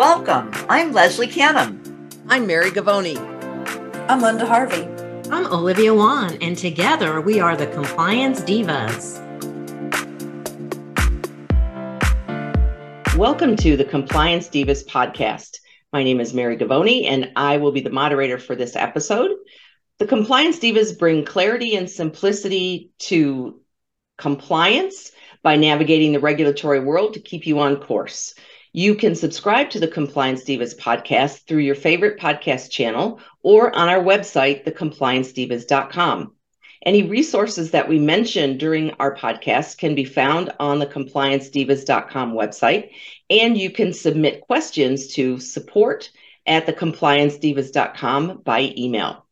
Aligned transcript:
Welcome. 0.00 0.50
I'm 0.70 0.94
Leslie 0.94 1.26
Canham. 1.26 1.78
I'm 2.26 2.46
Mary 2.46 2.70
Govoni. 2.70 3.18
I'm 4.08 4.22
Linda 4.22 4.46
Harvey. 4.46 4.88
I'm 5.30 5.44
Olivia 5.52 5.92
Wann, 5.92 6.38
and 6.40 6.56
together 6.56 7.20
we 7.20 7.38
are 7.38 7.54
the 7.54 7.66
Compliance 7.66 8.40
Divas. 8.40 9.18
Welcome 13.18 13.56
to 13.56 13.76
the 13.76 13.84
Compliance 13.84 14.48
Divas 14.48 14.86
podcast. 14.86 15.58
My 15.92 16.02
name 16.02 16.18
is 16.18 16.32
Mary 16.32 16.56
Govoni, 16.56 17.04
and 17.04 17.32
I 17.36 17.58
will 17.58 17.70
be 17.70 17.82
the 17.82 17.90
moderator 17.90 18.38
for 18.38 18.56
this 18.56 18.76
episode. 18.76 19.32
The 19.98 20.06
Compliance 20.06 20.58
Divas 20.58 20.98
bring 20.98 21.26
clarity 21.26 21.76
and 21.76 21.90
simplicity 21.90 22.90
to 23.00 23.60
compliance 24.16 25.12
by 25.42 25.56
navigating 25.56 26.12
the 26.12 26.20
regulatory 26.20 26.80
world 26.80 27.12
to 27.14 27.20
keep 27.20 27.46
you 27.46 27.58
on 27.58 27.76
course. 27.76 28.34
You 28.72 28.94
can 28.94 29.16
subscribe 29.16 29.70
to 29.70 29.80
the 29.80 29.88
Compliance 29.88 30.44
Divas 30.44 30.78
podcast 30.78 31.46
through 31.46 31.62
your 31.62 31.74
favorite 31.74 32.20
podcast 32.20 32.70
channel 32.70 33.20
or 33.42 33.74
on 33.74 33.88
our 33.88 34.02
website, 34.02 34.64
thecompliancedivas.com. 34.64 36.32
Any 36.86 37.02
resources 37.02 37.72
that 37.72 37.88
we 37.88 37.98
mention 37.98 38.58
during 38.58 38.92
our 38.92 39.14
podcast 39.14 39.76
can 39.76 39.94
be 39.94 40.04
found 40.04 40.52
on 40.60 40.78
the 40.78 40.86
compliancedivas.com 40.86 42.32
website, 42.32 42.90
and 43.28 43.58
you 43.58 43.70
can 43.70 43.92
submit 43.92 44.40
questions 44.42 45.08
to 45.14 45.38
support 45.40 46.10
at 46.46 46.66
thecompliancedivas.com 46.66 48.42
by 48.44 48.72
email. 48.78 49.26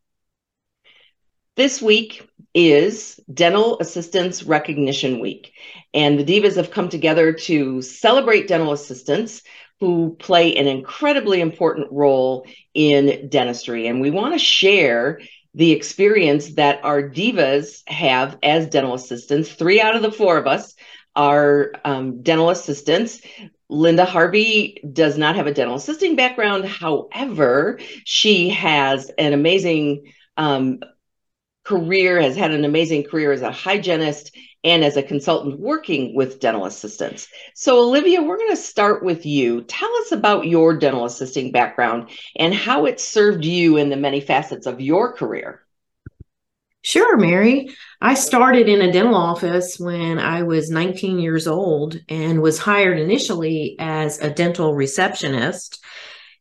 This 1.57 1.81
week 1.81 2.29
is 2.59 3.21
Dental 3.33 3.79
Assistants 3.79 4.43
Recognition 4.43 5.21
Week, 5.21 5.53
and 5.95 6.19
the 6.19 6.25
Divas 6.25 6.57
have 6.57 6.73
come 6.73 6.89
together 6.89 7.33
to 7.33 7.81
celebrate 7.83 8.49
dental 8.49 8.73
assistants 8.73 9.43
who 9.79 10.17
play 10.19 10.57
an 10.57 10.67
incredibly 10.67 11.41
important 11.41 11.87
role 11.93 12.45
in 12.75 13.29
dentistry. 13.29 13.87
And 13.87 14.01
we 14.01 14.11
want 14.11 14.35
to 14.35 14.41
share 14.41 15.21
the 15.55 15.71
experience 15.71 16.55
that 16.55 16.85
our 16.85 17.01
divas 17.01 17.89
have 17.89 18.37
as 18.43 18.67
dental 18.67 18.95
assistants. 18.95 19.53
Three 19.53 19.81
out 19.81 19.95
of 19.95 20.03
the 20.03 20.11
four 20.11 20.37
of 20.37 20.49
us 20.49 20.75
are 21.15 21.73
um, 21.85 22.23
dental 22.23 22.51
assistants. 22.51 23.21
Linda 23.69 24.05
Harvey 24.05 24.81
does 24.93 25.17
not 25.17 25.37
have 25.37 25.47
a 25.47 25.55
dental 25.55 25.77
assisting 25.77 26.17
background. 26.17 26.65
However, 26.65 27.79
she 28.05 28.49
has 28.51 29.11
an 29.17 29.33
amazing 29.33 30.13
um, 30.37 30.81
career, 31.69 32.21
has 32.21 32.35
had 32.35 32.51
an 32.51 32.65
amazing 32.65 33.05
career 33.05 33.31
as 33.31 33.43
a 33.43 33.53
hygienist 33.53 34.35
and 34.65 34.83
as 34.83 34.97
a 34.97 35.03
consultant 35.03 35.61
working 35.61 36.15
with 36.15 36.41
dental 36.41 36.65
assistants. 36.65 37.29
So, 37.55 37.79
Olivia, 37.81 38.23
we're 38.23 38.39
going 38.39 38.51
to 38.51 38.57
start 38.57 39.05
with 39.05 39.27
you. 39.27 39.63
Tell 39.65 39.95
us 39.99 40.13
about 40.13 40.47
your 40.47 40.79
dental 40.79 41.05
assisting 41.05 41.53
background 41.53 42.09
and 42.37 42.55
how 42.55 42.87
it 42.87 43.01
served 43.01 43.45
you 43.45 43.77
in 43.77 43.91
the 43.91 43.97
many 43.97 44.21
facets 44.21 44.67
of 44.67 44.81
your 44.81 45.13
career. 45.13 45.63
Sure, 46.81 47.19
Mary. 47.19 47.69
I 48.01 48.15
started 48.15 48.67
in 48.67 48.81
a 48.81 48.91
dental 48.91 49.15
office 49.15 49.79
when 49.79 50.19
I 50.19 50.45
was 50.45 50.71
19 50.71 51.19
years 51.19 51.47
old 51.47 52.01
and 52.09 52.41
was 52.41 52.59
hired 52.59 52.99
initially 52.99 53.77
as 53.79 54.19
a 54.21 54.31
dental 54.31 54.75
receptionist. 54.75 55.85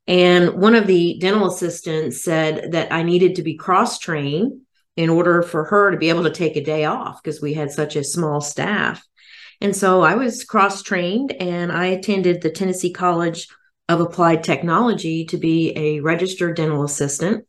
And 0.08 0.53
one 0.53 0.73
of 0.73 0.88
the 0.88 1.17
dental 1.19 1.47
assistants 1.47 2.23
said 2.23 2.72
that 2.72 2.94
I 2.94 3.03
needed 3.03 3.36
to 3.36 3.44
be 3.44 3.58
cross 3.58 4.00
trained 4.00 4.62
in 4.98 5.09
order 5.09 5.44
for 5.44 5.64
her 5.66 5.92
to 5.92 5.98
be 5.98 6.09
able 6.09 6.23
to 6.23 6.31
take 6.31 6.58
a 6.58 6.64
day 6.64 6.84
off 6.86 7.22
because 7.23 7.42
we 7.42 7.53
had 7.53 7.72
such 7.72 7.95
a 7.95 8.03
small 8.03 8.42
staff. 8.42 9.02
And 9.62 9.76
so 9.76 10.02
I 10.02 10.16
was 10.16 10.44
cross 10.44 10.84
trained 10.84 11.31
and 11.31 11.72
I 11.72 11.86
attended 11.86 12.42
the 12.42 12.50
Tennessee 12.50 12.92
College 12.92 13.48
of 13.88 14.02
Applied 14.02 14.44
Technology 14.44 15.25
to 15.25 15.38
be 15.38 15.75
a 15.78 16.00
registered 16.02 16.56
dental 16.58 16.84
assistant. 16.84 17.46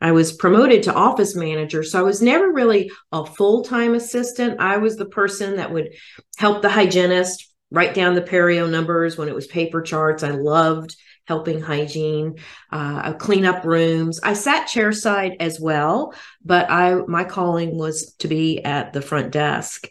I 0.00 0.12
was 0.12 0.32
promoted 0.32 0.84
to 0.84 0.94
office 0.94 1.34
manager. 1.34 1.82
So 1.82 1.98
I 1.98 2.02
was 2.02 2.22
never 2.22 2.52
really 2.52 2.90
a 3.12 3.26
full 3.26 3.62
time 3.62 3.94
assistant. 3.94 4.60
I 4.60 4.76
was 4.76 4.96
the 4.96 5.06
person 5.06 5.56
that 5.56 5.72
would 5.72 5.94
help 6.36 6.62
the 6.62 6.68
hygienist 6.68 7.52
write 7.70 7.94
down 7.94 8.14
the 8.14 8.22
perio 8.22 8.70
numbers 8.70 9.16
when 9.16 9.28
it 9.28 9.34
was 9.34 9.46
paper 9.46 9.82
charts. 9.82 10.22
I 10.22 10.30
loved 10.30 10.96
helping 11.26 11.60
hygiene, 11.60 12.36
uh, 12.72 13.12
clean 13.14 13.44
up 13.44 13.64
rooms. 13.64 14.20
I 14.22 14.32
sat 14.32 14.68
chairside 14.68 15.36
as 15.40 15.60
well, 15.60 16.14
but 16.44 16.70
I 16.70 16.94
my 17.06 17.24
calling 17.24 17.76
was 17.76 18.14
to 18.20 18.28
be 18.28 18.62
at 18.64 18.92
the 18.92 19.02
front 19.02 19.32
desk. 19.32 19.88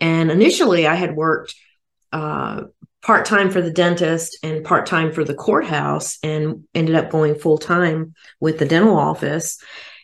And 0.00 0.30
initially, 0.30 0.86
I 0.86 0.94
had 0.94 1.16
worked 1.16 1.54
uh, 2.12 2.64
part 3.02 3.24
time 3.24 3.50
for 3.50 3.62
the 3.62 3.70
dentist 3.70 4.38
and 4.42 4.64
part 4.64 4.86
time 4.86 5.12
for 5.12 5.24
the 5.24 5.34
courthouse, 5.34 6.18
and 6.22 6.64
ended 6.74 6.94
up 6.94 7.10
going 7.10 7.34
full 7.34 7.58
time 7.58 8.14
with 8.40 8.58
the 8.58 8.66
dental 8.66 8.96
office. 8.96 9.58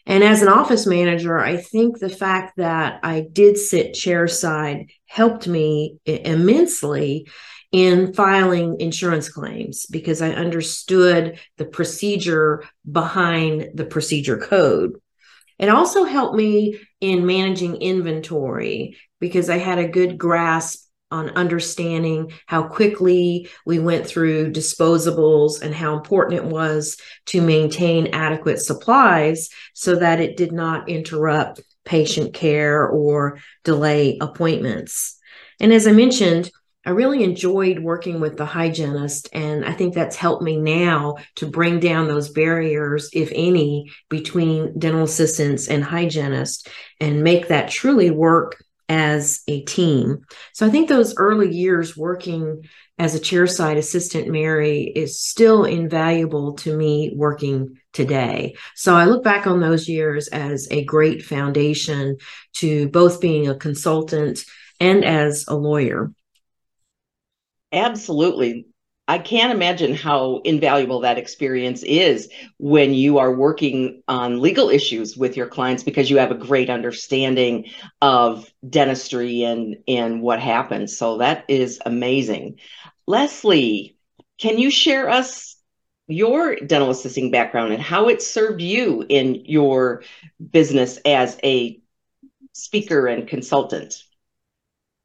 And 0.04 0.24
as 0.24 0.42
an 0.42 0.48
office 0.48 0.86
manager, 0.86 1.38
I 1.38 1.58
think 1.58 1.98
the 1.98 2.08
fact 2.08 2.56
that 2.56 2.98
I 3.04 3.26
did 3.30 3.56
sit 3.56 3.94
chairside 3.94 4.88
helped 5.06 5.46
me 5.46 5.98
immensely 6.04 7.28
in 7.72 8.12
filing 8.12 8.80
insurance 8.80 9.30
claims 9.30 9.86
because 9.86 10.20
I 10.20 10.30
understood 10.30 11.38
the 11.56 11.64
procedure 11.64 12.64
behind 12.90 13.70
the 13.74 13.86
procedure 13.86 14.36
code. 14.36 15.00
It 15.58 15.68
also 15.68 16.04
helped 16.04 16.36
me 16.36 16.78
in 17.00 17.24
managing 17.24 17.76
inventory 17.76 18.98
because 19.20 19.48
I 19.48 19.56
had 19.58 19.78
a 19.78 19.88
good 19.88 20.18
grasp 20.18 20.86
on 21.10 21.30
understanding 21.30 22.32
how 22.46 22.62
quickly 22.62 23.48
we 23.66 23.78
went 23.78 24.06
through 24.06 24.50
disposables 24.52 25.60
and 25.60 25.74
how 25.74 25.94
important 25.94 26.40
it 26.40 26.46
was 26.46 26.96
to 27.26 27.42
maintain 27.42 28.08
adequate 28.08 28.58
supplies 28.58 29.50
so 29.74 29.96
that 29.96 30.20
it 30.20 30.36
did 30.36 30.52
not 30.52 30.88
interrupt 30.88 31.60
patient 31.84 32.32
care 32.32 32.86
or 32.86 33.38
delay 33.62 34.18
appointments. 34.20 35.18
And 35.60 35.72
as 35.72 35.86
I 35.86 35.92
mentioned, 35.92 36.50
I 36.84 36.90
really 36.90 37.22
enjoyed 37.22 37.78
working 37.78 38.20
with 38.20 38.36
the 38.36 38.44
hygienist, 38.44 39.28
and 39.32 39.64
I 39.64 39.72
think 39.72 39.94
that's 39.94 40.16
helped 40.16 40.42
me 40.42 40.56
now 40.56 41.16
to 41.36 41.46
bring 41.46 41.78
down 41.78 42.08
those 42.08 42.30
barriers, 42.30 43.08
if 43.12 43.30
any, 43.32 43.90
between 44.08 44.78
dental 44.78 45.04
assistants 45.04 45.68
and 45.68 45.84
hygienists 45.84 46.66
and 46.98 47.22
make 47.22 47.48
that 47.48 47.70
truly 47.70 48.10
work 48.10 48.64
as 48.88 49.42
a 49.46 49.62
team. 49.62 50.22
So 50.52 50.66
I 50.66 50.70
think 50.70 50.88
those 50.88 51.16
early 51.16 51.54
years 51.54 51.96
working 51.96 52.62
as 52.98 53.14
a 53.14 53.20
chairside 53.20 53.78
assistant, 53.78 54.28
Mary, 54.28 54.82
is 54.82 55.20
still 55.20 55.64
invaluable 55.64 56.54
to 56.54 56.76
me 56.76 57.12
working 57.14 57.78
today. 57.92 58.54
So 58.74 58.94
I 58.94 59.04
look 59.06 59.22
back 59.22 59.46
on 59.46 59.60
those 59.60 59.88
years 59.88 60.28
as 60.28 60.68
a 60.70 60.84
great 60.84 61.24
foundation 61.24 62.16
to 62.54 62.88
both 62.88 63.20
being 63.20 63.48
a 63.48 63.54
consultant 63.54 64.44
and 64.80 65.04
as 65.04 65.44
a 65.48 65.54
lawyer. 65.54 66.12
Absolutely. 67.72 68.66
I 69.08 69.18
can't 69.18 69.52
imagine 69.52 69.94
how 69.94 70.40
invaluable 70.44 71.00
that 71.00 71.18
experience 71.18 71.82
is 71.82 72.28
when 72.58 72.94
you 72.94 73.18
are 73.18 73.34
working 73.34 74.02
on 74.06 74.40
legal 74.40 74.68
issues 74.70 75.16
with 75.16 75.36
your 75.36 75.48
clients 75.48 75.82
because 75.82 76.08
you 76.08 76.18
have 76.18 76.30
a 76.30 76.36
great 76.36 76.70
understanding 76.70 77.66
of 78.00 78.50
dentistry 78.68 79.42
and 79.42 79.76
and 79.88 80.22
what 80.22 80.38
happens. 80.40 80.96
So 80.96 81.18
that 81.18 81.44
is 81.48 81.80
amazing. 81.84 82.60
Leslie, 83.06 83.96
can 84.38 84.58
you 84.58 84.70
share 84.70 85.08
us 85.10 85.56
your 86.06 86.56
dental 86.56 86.90
assisting 86.90 87.30
background 87.32 87.72
and 87.72 87.82
how 87.82 88.08
it 88.08 88.22
served 88.22 88.60
you 88.60 89.04
in 89.08 89.44
your 89.46 90.04
business 90.52 90.98
as 91.04 91.38
a 91.42 91.80
speaker 92.52 93.06
and 93.08 93.28
consultant? 93.28 94.04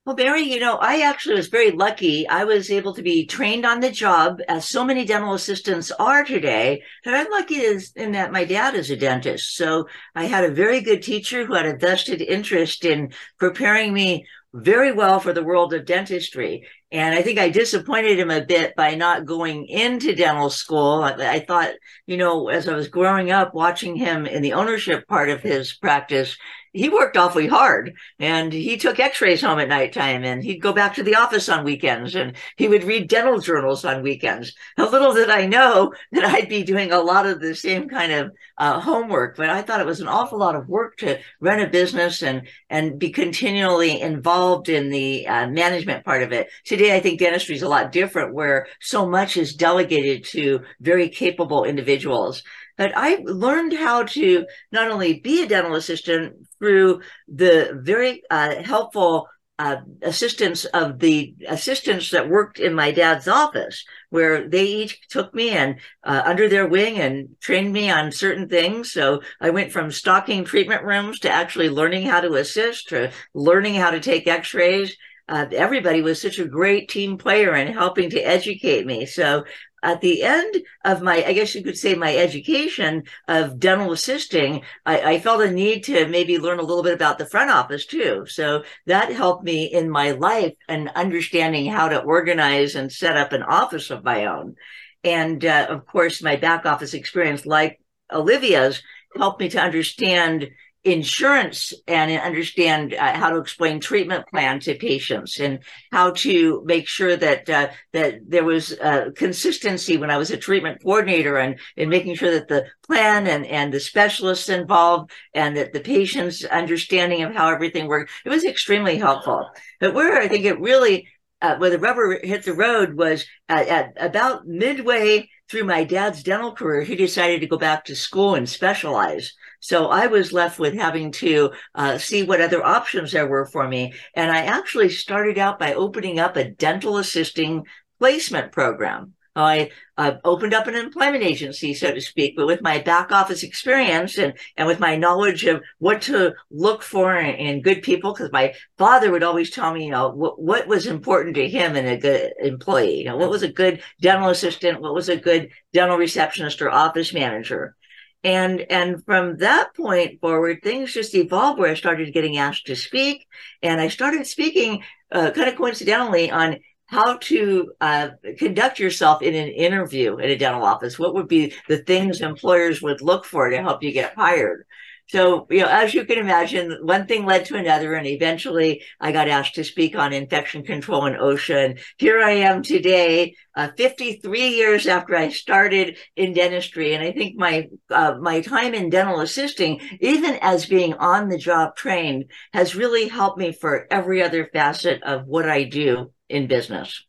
Well, 0.07 0.16
Mary, 0.16 0.44
you 0.44 0.62
know, 0.62 0.78
I 0.78 1.01
actually 1.01 1.36
was 1.36 1.50
very 1.50 1.71
lucky. 1.71 2.25
I 2.30 2.45
was 2.45 2.71
able 2.71 2.94
to 2.94 3.01
be 3.01 3.25
trained 3.25 3.65
on 3.65 3.81
the 3.81 3.92
job, 3.92 4.39
as 4.48 4.65
so 4.65 4.86
many 4.86 5.04
dental 5.04 5.33
assistants 5.33 5.92
are 5.92 6.24
today. 6.24 6.81
And 7.04 7.13
I'm 7.13 7.30
lucky 7.30 7.62
in 7.98 8.13
that 8.13 8.31
my 8.31 8.45
dad 8.45 8.74
is 8.74 8.89
a 8.89 8.95
dentist. 8.95 9.57
So 9.57 9.89
I 10.15 10.24
had 10.24 10.45
a 10.45 10.50
very 10.50 10.80
good 10.80 11.04
teacher 11.04 11.45
who 11.45 11.56
had 11.56 11.65
a 11.65 11.75
vested 11.75 12.21
interest 12.21 12.86
in 12.86 13.12
preparing 13.38 13.94
me 13.94 14.25
very 14.54 14.94
well 14.94 15.19
for 15.19 15.33
the 15.33 15.44
world 15.44 15.74
of 15.74 15.83
dentistry. 15.83 16.65
And 16.92 17.13
I 17.13 17.22
think 17.22 17.38
I 17.38 17.50
disappointed 17.50 18.18
him 18.18 18.31
a 18.31 18.45
bit 18.45 18.74
by 18.75 18.95
not 18.95 19.25
going 19.25 19.66
into 19.66 20.16
dental 20.16 20.50
school. 20.50 21.04
I, 21.04 21.39
thought, 21.39 21.72
you 22.06 22.16
know, 22.16 22.48
as 22.48 22.69
I 22.69 22.75
was 22.75 22.88
growing 22.88 23.30
up, 23.30 23.54
watching 23.54 23.98
him 23.98 24.25
in 24.25 24.42
the 24.42 24.54
ownership 24.54 25.06
part 25.06 25.30
of 25.30 25.42
his 25.42 25.74
practice, 25.74 26.38
he 26.78 26.89
worked 26.89 27.18
awfully 27.18 27.48
hard 27.48 27.94
and 28.19 28.54
he 28.54 28.78
took 28.78 29.00
x-rays 29.00 29.42
home 29.42 29.60
at 29.60 29.68
nighttime 29.68 30.24
and 30.24 30.44
he'd 30.44 30.62
go 30.62 30.74
back 30.74 30.94
to 30.94 31.04
the 31.04 31.16
office 31.16 31.50
on 31.50 31.63
weekends 31.63 32.16
and 32.16 32.36
he 32.56 32.68
would 32.68 32.84
read 32.84 33.10
dental 33.10 33.39
journals 33.39 33.84
on 33.84 34.04
weekends 34.04 34.54
a 34.78 34.86
little 34.86 35.13
did 35.13 35.30
i 35.30 35.45
know 35.45 35.92
that 36.12 36.25
i'd 36.25 36.50
be 36.50 36.63
doing 36.63 36.92
a 36.92 37.00
lot 37.00 37.25
of 37.25 37.39
the 37.39 37.56
same 37.56 37.89
kind 37.89 38.12
of 38.12 38.31
uh, 38.57 38.80
homework 38.80 39.36
but 39.36 39.50
i 39.50 39.62
thought 39.62 39.80
it 39.80 39.86
was 39.86 40.01
an 40.01 40.07
awful 40.07 40.38
lot 40.38 40.56
of 40.56 40.68
work 40.68 40.98
to 40.98 41.18
run 41.39 41.60
a 41.60 41.68
business 41.68 42.22
and 42.22 42.48
and 42.69 43.00
be 43.00 43.10
continually 43.10 44.00
involved 44.00 44.69
in 44.69 44.89
the 44.89 45.28
uh, 45.28 45.48
management 45.48 46.06
part 46.06 46.22
of 46.22 46.31
it 46.31 46.48
today 46.77 46.95
I 46.95 47.00
think 47.00 47.19
dentistry 47.19 47.56
is 47.56 47.63
a 47.63 47.69
lot 47.69 47.91
different 47.91 48.35
where 48.35 48.68
so 48.79 49.07
much 49.09 49.35
is 49.35 49.56
delegated 49.56 50.24
to 50.25 50.62
very 50.79 51.09
capable 51.09 51.63
individuals. 51.63 52.44
But 52.77 52.91
I 52.95 53.24
learned 53.24 53.74
how 53.74 54.03
to 54.03 54.45
not 54.71 54.91
only 54.91 55.19
be 55.19 55.41
a 55.41 55.47
dental 55.47 55.75
assistant 55.75 56.35
through 56.59 57.01
the 57.27 57.79
very 57.81 58.21
uh, 58.29 58.62
helpful 58.62 59.27
uh, 59.57 59.77
assistance 60.03 60.65
of 60.65 61.00
the 61.00 61.33
assistants 61.47 62.12
that 62.12 62.29
worked 62.29 62.59
in 62.59 62.75
my 62.75 62.91
dad's 62.91 63.27
office, 63.27 63.83
where 64.12 64.47
they 64.47 64.65
each 64.65 65.00
took 65.09 65.33
me 65.33 65.50
and 65.50 65.79
uh, 66.03 66.21
under 66.25 66.47
their 66.47 66.68
wing 66.68 67.00
and 67.00 67.29
trained 67.41 67.74
me 67.74 67.89
on 67.89 68.12
certain 68.12 68.47
things. 68.47 68.91
So 68.91 69.24
I 69.41 69.50
went 69.50 69.71
from 69.71 69.91
stocking 69.91 70.45
treatment 70.45 70.83
rooms 70.83 71.18
to 71.21 71.31
actually 71.31 71.69
learning 71.69 72.06
how 72.06 72.21
to 72.21 72.35
assist, 72.35 72.89
to 72.89 73.12
learning 73.33 73.74
how 73.74 73.89
to 73.89 74.00
take 74.00 74.27
X-rays. 74.27 74.95
Uh, 75.29 75.45
everybody 75.51 76.01
was 76.01 76.21
such 76.21 76.39
a 76.39 76.45
great 76.45 76.89
team 76.89 77.18
player 77.18 77.56
in 77.56 77.68
helping 77.68 78.09
to 78.09 78.21
educate 78.21 78.85
me. 78.85 79.06
So 79.06 79.44
at 79.83 80.01
the 80.01 80.24
end 80.24 80.56
of 80.85 81.01
my, 81.01 81.24
I 81.24 81.33
guess 81.33 81.53
you 81.53 81.63
could 81.63 81.77
say 81.77 81.95
my 81.95 82.15
education 82.15 83.03
of 83.27 83.59
dental 83.59 83.91
assisting, 83.91 84.63
I, 84.85 85.01
I, 85.13 85.19
felt 85.19 85.41
a 85.41 85.51
need 85.51 85.83
to 85.85 86.07
maybe 86.07 86.39
learn 86.39 86.59
a 86.59 86.63
little 86.63 86.81
bit 86.81 86.94
about 86.94 87.19
the 87.19 87.27
front 87.27 87.51
office 87.51 87.85
too. 87.85 88.25
So 88.25 88.63
that 88.88 89.12
helped 89.12 89.44
me 89.44 89.65
in 89.65 89.89
my 89.89 90.12
life 90.12 90.53
and 90.68 90.89
understanding 90.95 91.68
how 91.68 91.89
to 91.89 92.01
organize 92.01 92.75
and 92.75 92.91
set 92.91 93.18
up 93.18 93.33
an 93.33 93.44
office 93.44 93.91
of 93.91 94.03
my 94.03 94.25
own. 94.25 94.56
And 95.03 95.45
uh, 95.45 95.68
of 95.69 95.85
course, 95.85 96.24
my 96.24 96.38
back 96.38 96.65
office 96.65 96.94
experience, 96.94 97.45
like 97.45 97.79
Olivia's, 98.12 98.81
helped 99.15 99.39
me 99.39 99.50
to 99.50 99.62
understand 99.62 100.50
insurance 100.88 101.74
and 101.88 102.12
understand 102.22 102.94
uh, 102.94 103.13
how 103.13 103.30
to 103.30 103.38
explain 103.38 103.80
treatment 103.80 104.25
plan 104.28 104.60
to 104.62 104.74
patients 104.75 105.39
and 105.39 105.60
how 105.92 106.12
to 106.12 106.63
make 106.66 106.88
sure 106.88 107.16
that 107.16 107.50
uh, 107.50 107.68
that 107.94 108.19
there 108.28 108.45
was 108.45 108.72
uh, 108.80 109.10
consistency 109.16 109.98
when 109.98 110.10
I 110.10 110.18
was 110.18 110.31
a 110.31 110.38
treatment 110.38 110.81
coordinator 110.81 111.38
and 111.38 111.60
in 111.75 111.89
making 111.89 112.16
sure 112.16 112.31
that 112.31 112.48
the 112.48 112.66
plan 112.86 113.28
and 113.28 113.45
and 113.45 113.74
the 113.74 113.80
specialists 113.80 114.50
involved 114.50 115.12
and 115.34 115.57
that 115.57 115.74
the 115.74 115.81
patient's 115.81 116.45
understanding 116.45 117.24
of 117.24 117.36
how 117.36 117.50
everything 117.50 117.88
worked 117.88 118.12
it 118.25 118.30
was 118.30 118.45
extremely 118.45 118.98
helpful. 118.98 119.50
But 119.80 119.94
where 119.94 120.19
I 120.19 120.28
think 120.28 120.45
it 120.45 120.60
really 120.60 121.07
uh, 121.42 121.57
where 121.57 121.69
the 121.69 121.80
rubber 121.80 122.19
hit 122.24 122.45
the 122.45 122.54
road 122.54 122.95
was 122.95 123.25
at, 123.50 123.68
at 123.68 123.94
about 123.98 124.48
midway 124.48 125.30
through 125.50 125.63
my 125.63 125.84
dad's 125.84 126.24
dental 126.24 126.54
career, 126.54 126.81
he 126.81 126.95
decided 126.95 127.42
to 127.42 127.48
go 127.48 127.57
back 127.57 127.86
to 127.86 127.95
school 127.95 128.36
and 128.36 128.50
specialize. 128.50 129.34
So 129.67 129.87
I 129.87 130.07
was 130.07 130.31
left 130.31 130.59
with 130.59 130.75
having 130.75 131.11
to 131.23 131.51
uh, 131.75 131.97
see 131.97 132.23
what 132.23 132.39
other 132.39 132.63
options 132.63 133.11
there 133.11 133.27
were 133.27 133.45
for 133.45 133.67
me. 133.67 133.93
And 134.13 134.31
I 134.31 134.45
actually 134.45 134.87
started 134.87 135.37
out 135.37 135.59
by 135.59 135.73
opening 135.73 136.19
up 136.19 136.37
a 136.37 136.49
dental 136.49 136.95
assisting 136.95 137.65
placement 137.99 138.53
program. 138.53 139.11
I 139.35 139.71
uh, 139.97 140.13
opened 140.23 140.53
up 140.53 140.67
an 140.67 140.75
employment 140.75 141.21
agency, 141.21 141.73
so 141.73 141.93
to 141.93 141.99
speak, 141.99 142.37
but 142.37 142.47
with 142.47 142.61
my 142.61 142.79
back 142.79 143.11
office 143.11 143.43
experience 143.43 144.17
and, 144.17 144.35
and 144.55 144.69
with 144.69 144.79
my 144.79 144.95
knowledge 144.95 145.43
of 145.43 145.61
what 145.79 146.01
to 146.03 146.33
look 146.49 146.81
for 146.81 147.17
in, 147.17 147.35
in 147.35 147.61
good 147.61 147.81
people, 147.81 148.13
because 148.13 148.31
my 148.31 148.53
father 148.77 149.11
would 149.11 149.21
always 149.21 149.51
tell 149.51 149.73
me, 149.73 149.83
you 149.83 149.91
know, 149.91 150.07
what, 150.07 150.41
what 150.41 150.67
was 150.67 150.87
important 150.87 151.35
to 151.35 151.49
him 151.49 151.75
in 151.75 151.85
a 151.85 151.97
good 151.97 152.31
employee, 152.39 152.99
you 152.99 153.03
know, 153.03 153.17
what 153.17 153.29
was 153.29 153.43
a 153.43 153.51
good 153.51 153.83
dental 153.99 154.29
assistant, 154.29 154.79
what 154.79 154.93
was 154.93 155.09
a 155.09 155.17
good 155.17 155.51
dental 155.73 155.97
receptionist 155.97 156.61
or 156.61 156.71
office 156.71 157.13
manager. 157.13 157.75
And 158.23 158.65
and 158.69 159.03
from 159.05 159.37
that 159.37 159.75
point 159.75 160.19
forward, 160.19 160.59
things 160.63 160.93
just 160.93 161.15
evolved 161.15 161.59
where 161.59 161.71
I 161.71 161.75
started 161.75 162.13
getting 162.13 162.37
asked 162.37 162.65
to 162.67 162.75
speak, 162.75 163.25
and 163.61 163.79
I 163.79 163.87
started 163.87 164.25
speaking 164.27 164.83
uh, 165.11 165.31
kind 165.31 165.47
of 165.47 165.55
coincidentally 165.55 166.31
on 166.31 166.57
how 166.87 167.17
to 167.17 167.71
uh, 167.81 168.09
conduct 168.37 168.79
yourself 168.79 169.21
in 169.21 169.35
an 169.35 169.49
interview 169.49 170.17
at 170.19 170.29
a 170.29 170.37
dental 170.37 170.63
office. 170.63 170.97
What 170.97 171.13
would 171.13 171.27
be 171.27 171.53
the 171.67 171.79
things 171.79 172.21
employers 172.21 172.81
would 172.81 173.01
look 173.01 173.25
for 173.25 173.49
to 173.49 173.61
help 173.61 173.83
you 173.83 173.91
get 173.91 174.15
hired? 174.15 174.65
So, 175.07 175.48
you 175.50 175.62
know, 175.62 175.69
as 175.69 175.94
you 175.94 176.04
can 176.04 176.18
imagine, 176.18 176.80
one 176.81 177.07
thing 177.07 177.25
led 177.25 177.45
to 177.45 177.56
another, 177.56 177.94
and 177.94 178.06
eventually 178.06 178.83
I 179.00 179.13
got 179.13 179.30
asked 179.30 179.56
to 179.56 179.63
speak 179.63 179.95
on 179.95 180.12
infection 180.12 180.63
control 180.63 181.06
in 181.06 181.13
OSHA. 181.13 181.65
And 181.65 181.80
here 181.98 182.21
I 182.21 182.31
am 182.31 182.62
today, 182.62 183.36
uh, 183.56 183.69
53 183.77 184.50
years 184.50 184.86
after 184.86 185.15
I 185.15 185.30
started 185.30 185.98
in 186.18 186.33
dentistry. 186.33 186.94
And 186.94 187.01
I 187.01 187.13
think 187.13 187.38
my 187.38 187.69
uh, 187.89 188.15
my 188.19 188.42
time 188.42 188.74
in 188.74 188.89
dental 188.89 189.21
assisting, 189.21 189.80
even 190.01 190.39
as 190.42 190.65
being 190.65 190.94
on 190.95 191.30
the 191.30 191.38
job 191.38 191.77
trained, 191.77 192.25
has 192.51 192.75
really 192.75 193.07
helped 193.07 193.38
me 193.38 193.53
for 193.53 193.88
every 193.89 194.21
other 194.21 194.50
facet 194.51 195.03
of 195.03 195.25
what 195.25 195.48
I 195.48 195.63
do 195.63 196.12
in 196.27 196.48
business. 196.48 197.06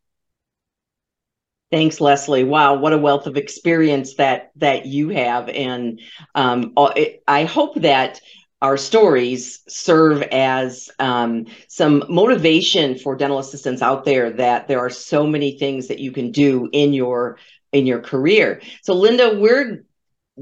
Thanks, 1.70 2.00
Leslie. 2.00 2.44
Wow, 2.44 2.78
what 2.78 2.94
a 2.94 2.98
wealth 2.98 3.26
of 3.26 3.36
experience 3.36 4.14
that 4.14 4.52
that 4.56 4.86
you 4.86 5.10
have, 5.10 5.50
and 5.50 6.00
um, 6.34 6.72
I 7.26 7.44
hope 7.44 7.74
that 7.82 8.20
our 8.62 8.78
stories 8.78 9.60
serve 9.68 10.22
as 10.22 10.88
um, 10.98 11.46
some 11.68 12.04
motivation 12.08 12.98
for 12.98 13.16
dental 13.16 13.38
assistants 13.38 13.82
out 13.82 14.06
there. 14.06 14.30
That 14.30 14.66
there 14.66 14.78
are 14.80 14.88
so 14.88 15.26
many 15.26 15.58
things 15.58 15.88
that 15.88 15.98
you 15.98 16.10
can 16.10 16.30
do 16.32 16.70
in 16.72 16.94
your 16.94 17.38
in 17.72 17.84
your 17.84 18.00
career. 18.00 18.62
So, 18.82 18.94
Linda, 18.94 19.38
we're 19.38 19.84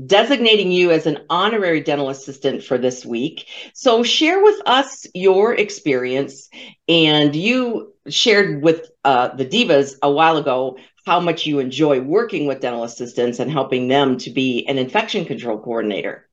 designating 0.06 0.70
you 0.70 0.92
as 0.92 1.06
an 1.06 1.24
honorary 1.28 1.80
dental 1.80 2.10
assistant 2.10 2.62
for 2.62 2.78
this 2.78 3.04
week. 3.04 3.46
So, 3.74 4.04
share 4.04 4.42
with 4.44 4.60
us 4.66 5.06
your 5.12 5.54
experience. 5.54 6.48
And 6.88 7.34
you 7.34 7.94
shared 8.08 8.62
with 8.62 8.90
uh, 9.04 9.28
the 9.28 9.46
Divas 9.46 9.96
a 10.02 10.10
while 10.10 10.36
ago 10.36 10.78
how 11.06 11.20
much 11.20 11.46
you 11.46 11.60
enjoy 11.60 12.00
working 12.00 12.46
with 12.46 12.60
dental 12.60 12.82
assistants 12.82 13.38
and 13.38 13.50
helping 13.50 13.88
them 13.88 14.18
to 14.18 14.30
be 14.30 14.66
an 14.66 14.76
infection 14.76 15.24
control 15.24 15.58
coordinator. 15.58 16.28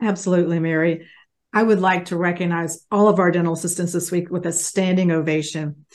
Absolutely, 0.00 0.60
Mary. 0.60 1.06
I 1.52 1.62
would 1.62 1.80
like 1.80 2.06
to 2.06 2.16
recognize 2.16 2.86
all 2.90 3.08
of 3.08 3.18
our 3.18 3.30
dental 3.30 3.54
assistants 3.54 3.92
this 3.92 4.12
week 4.12 4.30
with 4.30 4.46
a 4.46 4.52
standing 4.52 5.10
ovation. 5.10 5.86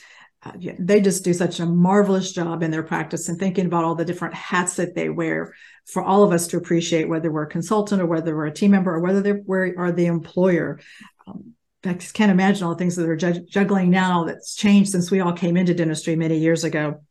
Uh, 0.42 0.52
they 0.78 1.00
just 1.00 1.24
do 1.24 1.32
such 1.32 1.60
a 1.60 1.66
marvelous 1.66 2.32
job 2.32 2.62
in 2.62 2.72
their 2.72 2.82
practice 2.82 3.28
and 3.28 3.38
thinking 3.38 3.66
about 3.66 3.84
all 3.84 3.94
the 3.94 4.04
different 4.04 4.34
hats 4.34 4.74
that 4.74 4.94
they 4.94 5.08
wear 5.08 5.54
for 5.86 6.02
all 6.02 6.24
of 6.24 6.32
us 6.32 6.48
to 6.48 6.56
appreciate 6.56 7.08
whether 7.08 7.30
we're 7.30 7.44
a 7.44 7.48
consultant 7.48 8.02
or 8.02 8.06
whether 8.06 8.36
we're 8.36 8.46
a 8.46 8.52
team 8.52 8.72
member 8.72 8.92
or 8.92 9.00
whether 9.00 9.40
we 9.46 9.76
are 9.76 9.92
the 9.92 10.06
employer. 10.06 10.80
Um, 11.26 11.54
I 11.84 11.94
just 11.94 12.14
can't 12.14 12.30
imagine 12.30 12.64
all 12.64 12.74
the 12.74 12.78
things 12.78 12.96
that 12.96 13.02
they're 13.02 13.40
juggling 13.42 13.90
now 13.90 14.24
that's 14.24 14.54
changed 14.54 14.90
since 14.90 15.10
we 15.10 15.20
all 15.20 15.32
came 15.32 15.56
into 15.56 15.74
dentistry 15.74 16.14
many 16.16 16.38
years 16.38 16.64
ago. 16.64 17.02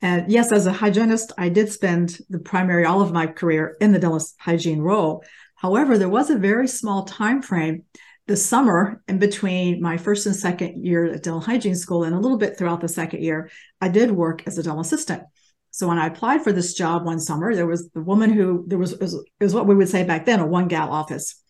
And 0.00 0.30
yes, 0.30 0.52
as 0.52 0.66
a 0.66 0.72
hygienist, 0.72 1.32
I 1.36 1.48
did 1.48 1.72
spend 1.72 2.18
the 2.28 2.38
primary 2.38 2.84
all 2.84 3.00
of 3.00 3.12
my 3.12 3.26
career 3.26 3.76
in 3.80 3.92
the 3.92 3.98
dental 3.98 4.22
hygiene 4.38 4.80
role. 4.80 5.24
However, 5.56 5.98
there 5.98 6.08
was 6.08 6.30
a 6.30 6.38
very 6.38 6.68
small 6.68 7.04
time 7.04 7.42
frame 7.42 7.84
the 8.26 8.36
summer 8.36 9.02
in 9.06 9.18
between 9.18 9.82
my 9.82 9.96
first 9.96 10.26
and 10.26 10.34
second 10.34 10.84
year 10.84 11.04
at 11.06 11.22
dental 11.22 11.40
hygiene 11.40 11.74
school 11.74 12.04
and 12.04 12.14
a 12.14 12.18
little 12.18 12.38
bit 12.38 12.56
throughout 12.56 12.80
the 12.80 12.88
second 12.88 13.22
year, 13.22 13.50
I 13.80 13.88
did 13.88 14.10
work 14.10 14.42
as 14.46 14.56
a 14.56 14.62
dental 14.62 14.80
assistant. 14.80 15.24
So 15.70 15.88
when 15.88 15.98
I 15.98 16.06
applied 16.06 16.42
for 16.42 16.52
this 16.52 16.74
job 16.74 17.04
one 17.04 17.20
summer, 17.20 17.54
there 17.54 17.66
was 17.66 17.90
the 17.90 18.00
woman 18.00 18.30
who 18.30 18.64
there 18.66 18.78
was 18.78 18.92
it 18.92 19.00
was, 19.00 19.14
it 19.14 19.44
was 19.44 19.54
what 19.54 19.66
we 19.66 19.74
would 19.74 19.88
say 19.88 20.04
back 20.04 20.24
then 20.24 20.40
a 20.40 20.46
one 20.46 20.68
gal 20.68 20.90
office. 20.90 21.42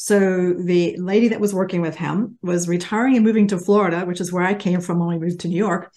So 0.00 0.52
the 0.52 0.96
lady 0.96 1.26
that 1.28 1.40
was 1.40 1.52
working 1.52 1.80
with 1.80 1.96
him 1.96 2.38
was 2.40 2.68
retiring 2.68 3.16
and 3.16 3.24
moving 3.24 3.48
to 3.48 3.58
Florida, 3.58 4.06
which 4.06 4.20
is 4.20 4.32
where 4.32 4.44
I 4.44 4.54
came 4.54 4.80
from 4.80 5.00
when 5.00 5.08
we 5.08 5.18
moved 5.18 5.40
to 5.40 5.48
New 5.48 5.56
York 5.56 5.92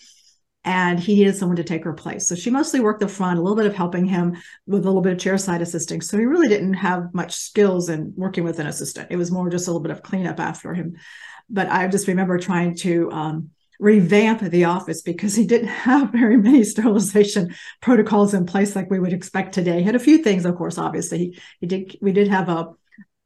and 0.63 0.99
he 0.99 1.13
needed 1.13 1.35
someone 1.35 1.57
to 1.57 1.63
take 1.63 1.83
her 1.83 1.93
place. 1.93 2.27
So 2.27 2.33
she 2.33 2.49
mostly 2.49 2.79
worked 2.79 2.99
the 2.99 3.07
front, 3.07 3.37
a 3.37 3.41
little 3.43 3.55
bit 3.55 3.67
of 3.67 3.75
helping 3.75 4.05
him 4.05 4.37
with 4.65 4.85
a 4.85 4.87
little 4.87 5.03
bit 5.03 5.13
of 5.13 5.19
chairside 5.19 5.61
assisting. 5.61 6.01
So 6.01 6.17
he 6.17 6.25
really 6.25 6.47
didn't 6.47 6.73
have 6.73 7.13
much 7.13 7.35
skills 7.35 7.89
in 7.89 8.11
working 8.15 8.43
with 8.43 8.57
an 8.57 8.65
assistant. 8.65 9.11
It 9.11 9.17
was 9.17 9.29
more 9.29 9.51
just 9.51 9.67
a 9.67 9.69
little 9.69 9.83
bit 9.83 9.91
of 9.91 10.01
cleanup 10.01 10.39
after 10.39 10.73
him. 10.73 10.95
But 11.47 11.69
I 11.69 11.87
just 11.87 12.07
remember 12.07 12.39
trying 12.39 12.77
to 12.77 13.11
um, 13.11 13.51
revamp 13.79 14.41
the 14.41 14.65
office 14.65 15.03
because 15.03 15.35
he 15.35 15.45
didn't 15.45 15.67
have 15.87 16.09
very 16.11 16.37
many 16.37 16.63
sterilization 16.63 17.53
protocols 17.83 18.33
in 18.33 18.47
place 18.47 18.75
like 18.75 18.89
we 18.89 18.99
would 18.99 19.13
expect 19.13 19.53
today. 19.53 19.77
He 19.77 19.83
had 19.83 19.95
a 19.95 19.99
few 19.99 20.19
things, 20.19 20.45
of 20.45 20.55
course, 20.55 20.79
obviously. 20.79 21.17
He, 21.19 21.39
he 21.59 21.67
did 21.67 21.97
we 22.01 22.11
did 22.11 22.29
have 22.29 22.49
a 22.49 22.69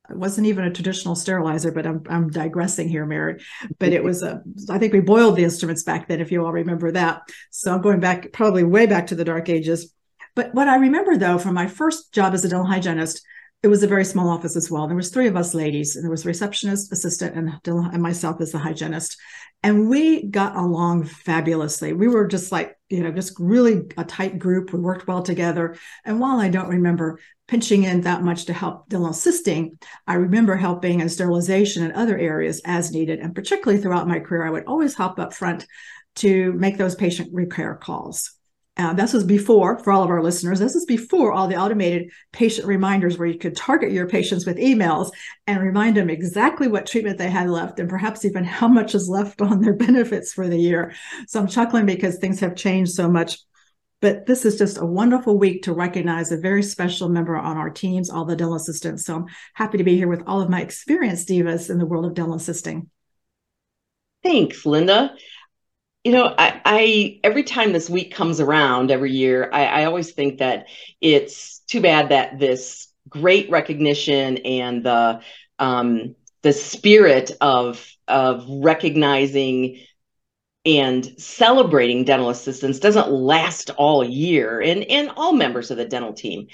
it 0.10 0.18
wasn't 0.18 0.48
even 0.48 0.66
a 0.66 0.72
traditional 0.72 1.16
sterilizer, 1.16 1.72
but 1.72 1.86
I'm, 1.86 2.04
I'm 2.10 2.30
digressing 2.30 2.90
here, 2.90 3.06
Mary. 3.06 3.44
But 3.80 3.94
it 3.94 4.04
was 4.04 4.24
a, 4.24 4.42
I 4.70 4.78
think 4.78 4.94
we 4.94 5.02
boiled 5.02 5.36
the 5.36 5.44
instruments 5.44 5.84
back 5.84 6.08
then, 6.08 6.22
if 6.22 6.32
you 6.32 6.46
all 6.46 6.52
remember 6.52 6.92
that. 6.92 7.22
So 7.52 7.74
I'm 7.74 7.82
going 7.82 8.00
back 8.00 8.32
probably 8.34 8.64
way 8.64 8.86
back 8.86 9.08
to 9.08 9.16
the 9.16 9.26
dark 9.26 9.50
ages. 9.50 9.94
But 10.36 10.54
what 10.54 10.68
I 10.68 10.76
remember 10.76 11.18
though, 11.18 11.38
from 11.38 11.54
my 11.54 11.68
first 11.68 12.14
job 12.14 12.34
as 12.34 12.44
a 12.44 12.50
dental 12.50 12.66
hygienist, 12.66 13.22
it 13.64 13.70
was 13.70 13.82
a 13.82 13.88
very 13.88 14.06
small 14.06 14.30
office 14.30 14.56
as 14.56 14.70
well. 14.70 14.86
There 14.86 14.96
was 14.96 15.10
three 15.10 15.28
of 15.28 15.36
us 15.36 15.56
ladies, 15.56 15.96
and 15.96 16.04
there 16.04 16.12
was 16.12 16.24
a 16.24 16.28
receptionist, 16.28 16.92
assistant, 16.92 17.36
and, 17.36 17.60
and 17.66 18.02
myself 18.02 18.40
as 18.40 18.52
the 18.52 18.60
hygienist. 18.60 19.18
And 19.64 19.90
we 19.90 20.28
got 20.28 20.56
along 20.56 21.06
fabulously. 21.06 21.94
We 21.94 22.08
were 22.08 22.28
just 22.28 22.52
like, 22.52 22.78
you 22.90 23.02
know, 23.02 23.12
just 23.12 23.34
really 23.40 23.82
a 23.98 24.04
tight 24.04 24.38
group. 24.38 24.72
We 24.72 24.80
worked 24.80 25.08
well 25.08 25.24
together. 25.24 25.78
And 26.04 26.20
while 26.20 26.40
I 26.40 26.50
don't 26.50 26.70
remember 26.70 27.20
pinching 27.48 27.84
in 27.84 28.02
that 28.02 28.24
much 28.24 28.46
to 28.46 28.54
help 28.54 28.90
dental 28.90 29.10
assisting, 29.10 29.78
I 30.08 30.16
remember 30.16 30.56
helping 30.56 31.00
in 31.00 31.10
sterilization 31.10 31.84
and 31.84 31.94
other 31.94 32.18
areas 32.18 32.62
as 32.66 32.92
needed. 32.92 33.20
And 33.20 33.36
particularly 33.36 33.82
throughout 33.82 34.08
my 34.08 34.20
career, 34.20 34.46
I 34.46 34.50
would 34.50 34.66
always 34.66 34.96
hop 34.96 35.20
up 35.20 35.34
front 35.34 35.66
to 36.16 36.54
make 36.54 36.78
those 36.78 36.96
patient 36.96 37.30
repair 37.34 37.75
calls. 37.75 38.32
Uh, 38.78 38.94
this 38.94 39.14
was 39.14 39.24
before, 39.24 39.80
for 39.80 39.94
all 39.94 40.04
of 40.04 40.10
our 40.10 40.22
listeners, 40.22 40.60
this 40.60 40.75
is 40.75 40.84
before 40.84 41.32
all 41.32 41.48
the 41.48 41.56
automated 41.56 42.12
patient 42.34 42.68
reminders 42.68 43.18
where 43.18 43.28
you 43.28 43.40
could 43.40 43.56
target 43.56 43.94
your 43.94 44.06
patients 44.06 44.46
with 44.46 44.58
emails 44.58 45.12
and 45.48 45.62
remind 45.62 45.96
them 45.96 46.10
exactly 46.10 46.68
what 46.68 46.86
treatment 46.86 47.18
they 47.18 47.30
had 47.30 47.50
left 47.50 47.80
and 47.80 47.90
perhaps 47.90 48.25
even 48.25 48.44
how 48.44 48.68
much 48.68 48.94
is 48.94 49.08
left 49.08 49.42
on 49.42 49.62
their 49.62 49.74
benefits 49.78 50.34
for 50.34 50.50
the 50.50 50.58
year. 50.58 50.94
So 51.28 51.40
I'm 51.40 51.48
chuckling 51.48 51.86
because 51.86 52.18
things 52.18 52.42
have 52.42 52.56
changed 52.56 52.92
so 52.92 53.10
much. 53.10 53.38
But 54.06 54.28
this 54.28 54.46
is 54.46 54.56
just 54.56 54.78
a 54.78 54.86
wonderful 54.86 55.36
week 55.36 55.64
to 55.64 55.74
recognize 55.74 56.32
a 56.32 56.38
very 56.38 56.62
special 56.62 57.10
member 57.10 57.36
on 57.36 57.58
our 57.58 57.72
teams, 57.72 58.12
all 58.12 58.24
the 58.24 58.36
dental 58.36 58.54
assistants. 58.54 59.04
So 59.04 59.16
I'm 59.16 59.26
happy 59.56 59.80
to 59.80 59.84
be 59.84 59.98
here 59.98 60.08
with 60.08 60.22
all 60.28 60.42
of 60.42 60.48
my 60.48 60.62
experienced 60.62 61.28
divas 61.28 61.72
in 61.72 61.80
the 61.80 61.88
world 61.88 62.06
of 62.06 62.14
dental 62.14 62.36
assisting. 62.36 62.92
Thanks, 64.22 64.64
Linda 64.64 65.16
you 66.04 66.12
know 66.12 66.36
I, 66.38 66.62
I, 66.64 67.20
every 67.24 67.42
time 67.42 67.74
this 67.74 67.90
week 67.90 68.14
comes 68.14 68.40
around 68.40 68.92
every 68.92 69.12
year 69.12 69.50
I, 69.52 69.66
I, 69.66 69.86
always 69.86 70.12
think 70.12 70.38
that 70.38 70.68
it's 71.02 71.62
too 71.62 71.82
bad 71.82 72.10
that 72.10 72.38
this 72.38 72.94
great 73.10 73.50
recognition 73.50 74.38
and 74.38 74.84
the 74.84 75.22
um, 75.58 76.16
the 76.44 76.54
spirit 76.54 77.32
of 77.42 77.84
of 78.08 78.46
recognizing 78.48 79.80
and 80.66 81.14
celebrating 81.20 82.04
dental 82.04 82.30
assistants 82.30 82.80
doesn't 82.80 83.12
last 83.12 83.70
all 83.72 84.04
year 84.04 84.62
and 84.62 84.84
and 84.86 85.12
all 85.16 85.34
members 85.34 85.72
of 85.72 85.78
the 85.78 85.86
dental 85.86 86.14
team. 86.14 86.48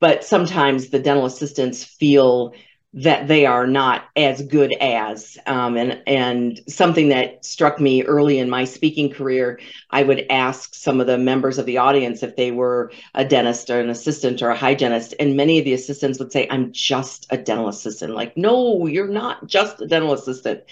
But 0.00 0.24
sometimes 0.24 0.88
the 0.88 0.98
dental 0.98 1.24
assistants 1.24 1.84
feel 1.84 2.54
that 2.94 3.28
they 3.28 3.44
are 3.44 3.66
not 3.66 4.04
as 4.16 4.42
good 4.42 4.72
as 4.80 5.36
um, 5.46 5.76
and 5.76 6.02
and 6.06 6.60
something 6.68 7.08
that 7.08 7.44
struck 7.44 7.80
me 7.80 8.02
early 8.04 8.38
in 8.38 8.48
my 8.48 8.64
speaking 8.64 9.10
career 9.10 9.58
i 9.90 10.02
would 10.02 10.24
ask 10.30 10.74
some 10.74 11.00
of 11.00 11.06
the 11.06 11.18
members 11.18 11.58
of 11.58 11.66
the 11.66 11.78
audience 11.78 12.22
if 12.22 12.36
they 12.36 12.50
were 12.50 12.92
a 13.14 13.24
dentist 13.24 13.68
or 13.68 13.80
an 13.80 13.90
assistant 13.90 14.42
or 14.42 14.50
a 14.50 14.56
hygienist 14.56 15.14
and 15.18 15.36
many 15.36 15.58
of 15.58 15.64
the 15.64 15.72
assistants 15.72 16.18
would 16.18 16.32
say 16.32 16.46
i'm 16.50 16.72
just 16.72 17.26
a 17.30 17.36
dental 17.36 17.68
assistant. 17.68 18.14
Like 18.14 18.36
no 18.36 18.86
you're 18.86 19.08
not 19.08 19.46
just 19.46 19.80
a 19.80 19.86
dental 19.86 20.12
assistant. 20.12 20.62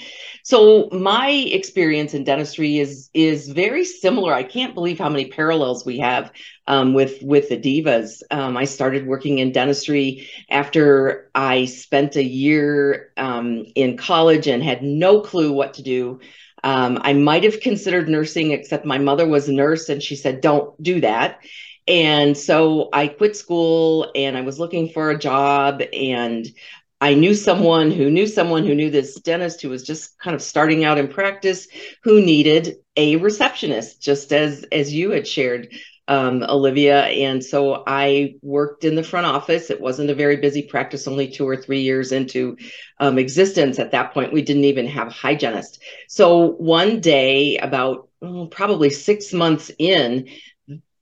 So 0.42 0.88
my 0.92 1.30
experience 1.30 2.14
in 2.14 2.24
dentistry 2.24 2.78
is 2.78 3.10
is 3.14 3.48
very 3.48 3.84
similar. 3.84 4.32
I 4.32 4.42
can't 4.42 4.74
believe 4.74 4.98
how 4.98 5.08
many 5.08 5.26
parallels 5.26 5.84
we 5.84 5.98
have 5.98 6.32
um, 6.66 6.94
with 6.94 7.22
with 7.22 7.48
the 7.48 7.56
divas. 7.56 8.22
Um, 8.30 8.56
I 8.56 8.64
started 8.64 9.06
working 9.06 9.38
in 9.38 9.52
dentistry 9.52 10.28
after 10.50 11.30
I 11.34 11.64
spent 11.66 12.16
a 12.16 12.24
year 12.24 13.12
um, 13.16 13.64
in 13.74 13.96
college 13.96 14.46
and 14.46 14.62
had 14.62 14.82
no 14.82 15.20
clue 15.20 15.52
what 15.52 15.74
to 15.74 15.82
do. 15.82 16.20
Um, 16.64 16.98
I 17.02 17.12
might 17.12 17.44
have 17.44 17.60
considered 17.60 18.08
nursing, 18.08 18.52
except 18.52 18.84
my 18.84 18.98
mother 18.98 19.26
was 19.26 19.48
a 19.48 19.52
nurse 19.52 19.88
and 19.88 20.02
she 20.02 20.16
said, 20.16 20.40
"Don't 20.40 20.80
do 20.82 21.00
that." 21.00 21.40
And 21.88 22.36
so 22.36 22.88
I 22.92 23.08
quit 23.08 23.36
school 23.36 24.10
and 24.14 24.36
I 24.36 24.42
was 24.42 24.60
looking 24.60 24.88
for 24.90 25.10
a 25.10 25.18
job 25.18 25.82
and 25.92 26.46
I 27.00 27.14
knew 27.14 27.34
someone 27.34 27.90
who 27.90 28.08
knew 28.10 28.28
someone 28.28 28.64
who 28.64 28.76
knew 28.76 28.88
this 28.88 29.16
dentist 29.16 29.60
who 29.60 29.70
was 29.70 29.82
just 29.82 30.16
kind 30.20 30.36
of 30.36 30.42
starting 30.42 30.84
out 30.84 30.98
in 30.98 31.08
practice 31.08 31.66
who 32.04 32.24
needed 32.24 32.76
a 32.96 33.16
receptionist, 33.16 34.00
just 34.00 34.32
as 34.32 34.64
as 34.70 34.94
you 34.94 35.10
had 35.10 35.26
shared 35.26 35.74
um, 36.12 36.42
Olivia. 36.42 37.04
And 37.04 37.42
so 37.42 37.82
I 37.86 38.34
worked 38.42 38.84
in 38.84 38.96
the 38.96 39.02
front 39.02 39.26
office. 39.26 39.70
It 39.70 39.80
wasn't 39.80 40.10
a 40.10 40.14
very 40.14 40.36
busy 40.36 40.60
practice, 40.60 41.08
only 41.08 41.30
two 41.30 41.48
or 41.48 41.56
three 41.56 41.80
years 41.80 42.12
into 42.12 42.58
um, 43.00 43.18
existence. 43.18 43.78
At 43.78 43.92
that 43.92 44.12
point, 44.12 44.34
we 44.34 44.42
didn't 44.42 44.64
even 44.64 44.86
have 44.88 45.06
a 45.06 45.10
hygienist. 45.10 45.82
So 46.08 46.48
one 46.48 47.00
day, 47.00 47.56
about 47.56 48.10
oh, 48.20 48.46
probably 48.46 48.90
six 48.90 49.32
months 49.32 49.70
in, 49.78 50.28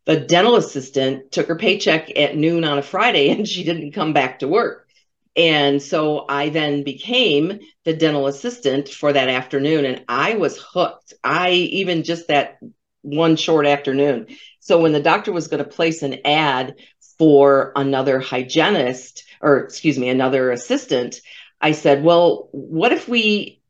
the 0.05 0.21
dental 0.21 0.55
assistant 0.55 1.33
took 1.33 1.49
her 1.49 1.57
paycheck 1.57 2.17
at 2.17 2.37
noon 2.37 2.63
on 2.63 2.79
a 2.79 2.83
Friday 2.83 3.31
and 3.31 3.49
she 3.49 3.65
didn't 3.65 3.93
come 3.93 4.13
back 4.13 4.39
to 4.39 4.49
work. 4.49 4.87
And 5.35 5.83
so 5.83 6.25
I 6.29 6.51
then 6.51 6.85
became 6.85 7.59
the 7.85 7.95
dental 7.95 8.29
assistant 8.29 8.89
for 8.89 9.13
that 9.13 9.29
afternoon 9.29 9.87
and 9.87 10.05
I 10.09 10.35
was 10.37 10.57
hooked. 10.57 11.15
I 11.25 11.51
even 11.51 12.05
just 12.05 12.29
that 12.29 12.59
one 13.03 13.37
short 13.37 13.67
afternoon 13.67 14.27
so 14.61 14.81
when 14.81 14.93
the 14.93 15.03
doctor 15.03 15.33
was 15.33 15.49
going 15.49 15.65
to 15.65 15.69
place 15.69 16.03
an 16.03 16.19
ad 16.25 16.77
for 17.19 17.73
another 17.75 18.21
hygienist, 18.21 19.25
or 19.41 19.59
excuse 19.59 19.99
me, 19.99 20.09
another 20.09 20.51
assistant, 20.51 21.21
I 21.61 21.73
said, 21.73 22.05
well, 22.05 22.49
what 22.53 22.93
if 22.93 23.09
we 23.09 23.61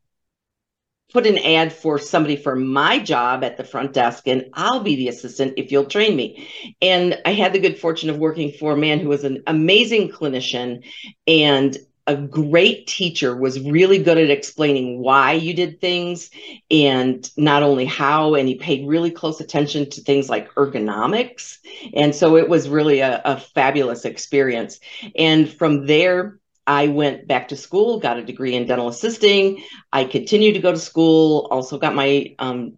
put 1.11 1.27
an 1.27 1.37
ad 1.37 1.73
for 1.73 1.99
somebody 1.99 2.35
for 2.35 2.55
my 2.55 2.99
job 2.99 3.43
at 3.43 3.57
the 3.57 3.63
front 3.63 3.93
desk 3.93 4.27
and 4.27 4.45
I'll 4.53 4.81
be 4.81 4.95
the 4.95 5.09
assistant 5.09 5.55
if 5.57 5.71
you'll 5.71 5.85
train 5.85 6.15
me. 6.15 6.49
And 6.81 7.19
I 7.25 7.33
had 7.33 7.53
the 7.53 7.59
good 7.59 7.79
fortune 7.79 8.09
of 8.09 8.17
working 8.17 8.53
for 8.53 8.73
a 8.73 8.77
man 8.77 8.99
who 8.99 9.09
was 9.09 9.23
an 9.23 9.43
amazing 9.47 10.09
clinician 10.09 10.85
and 11.27 11.77
a 12.07 12.15
great 12.15 12.87
teacher 12.87 13.35
was 13.35 13.59
really 13.59 13.99
good 13.99 14.17
at 14.17 14.29
explaining 14.29 14.99
why 15.01 15.33
you 15.33 15.53
did 15.53 15.79
things 15.79 16.31
and 16.69 17.29
not 17.37 17.63
only 17.63 17.85
how 17.85 18.33
and 18.33 18.47
he 18.47 18.55
paid 18.55 18.87
really 18.87 19.11
close 19.11 19.39
attention 19.39 19.89
to 19.89 20.01
things 20.01 20.29
like 20.29 20.53
ergonomics 20.55 21.57
and 21.93 22.15
so 22.15 22.37
it 22.37 22.49
was 22.49 22.67
really 22.67 23.01
a, 23.01 23.21
a 23.23 23.37
fabulous 23.37 24.05
experience 24.05 24.79
and 25.15 25.49
from 25.49 25.85
there 25.85 26.39
I 26.67 26.87
went 26.87 27.27
back 27.27 27.47
to 27.49 27.57
school, 27.57 27.99
got 27.99 28.17
a 28.17 28.23
degree 28.23 28.55
in 28.55 28.67
dental 28.67 28.87
assisting. 28.87 29.63
I 29.91 30.03
continued 30.03 30.53
to 30.53 30.59
go 30.59 30.71
to 30.71 30.77
school, 30.77 31.47
also 31.49 31.79
got 31.79 31.95
my 31.95 32.35
um, 32.37 32.77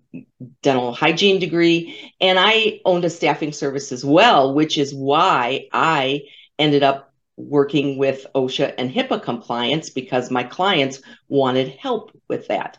dental 0.62 0.94
hygiene 0.94 1.40
degree, 1.40 2.14
and 2.22 2.40
I 2.40 2.80
owned 2.86 3.04
a 3.04 3.10
staffing 3.10 3.52
service 3.52 3.92
as 3.92 4.06
well, 4.06 4.54
which 4.54 4.78
is 4.78 4.96
why 4.96 5.68
I 5.74 6.24
ended 6.58 6.82
up 6.82 7.13
working 7.38 7.98
with 7.98 8.26
OSHA 8.36 8.76
and 8.78 8.92
HIPAA 8.92 9.22
compliance 9.22 9.90
because 9.90 10.32
my 10.32 10.44
clients 10.44 11.02
wanted 11.28 11.70
help 11.70 12.12
with 12.28 12.48
that. 12.48 12.78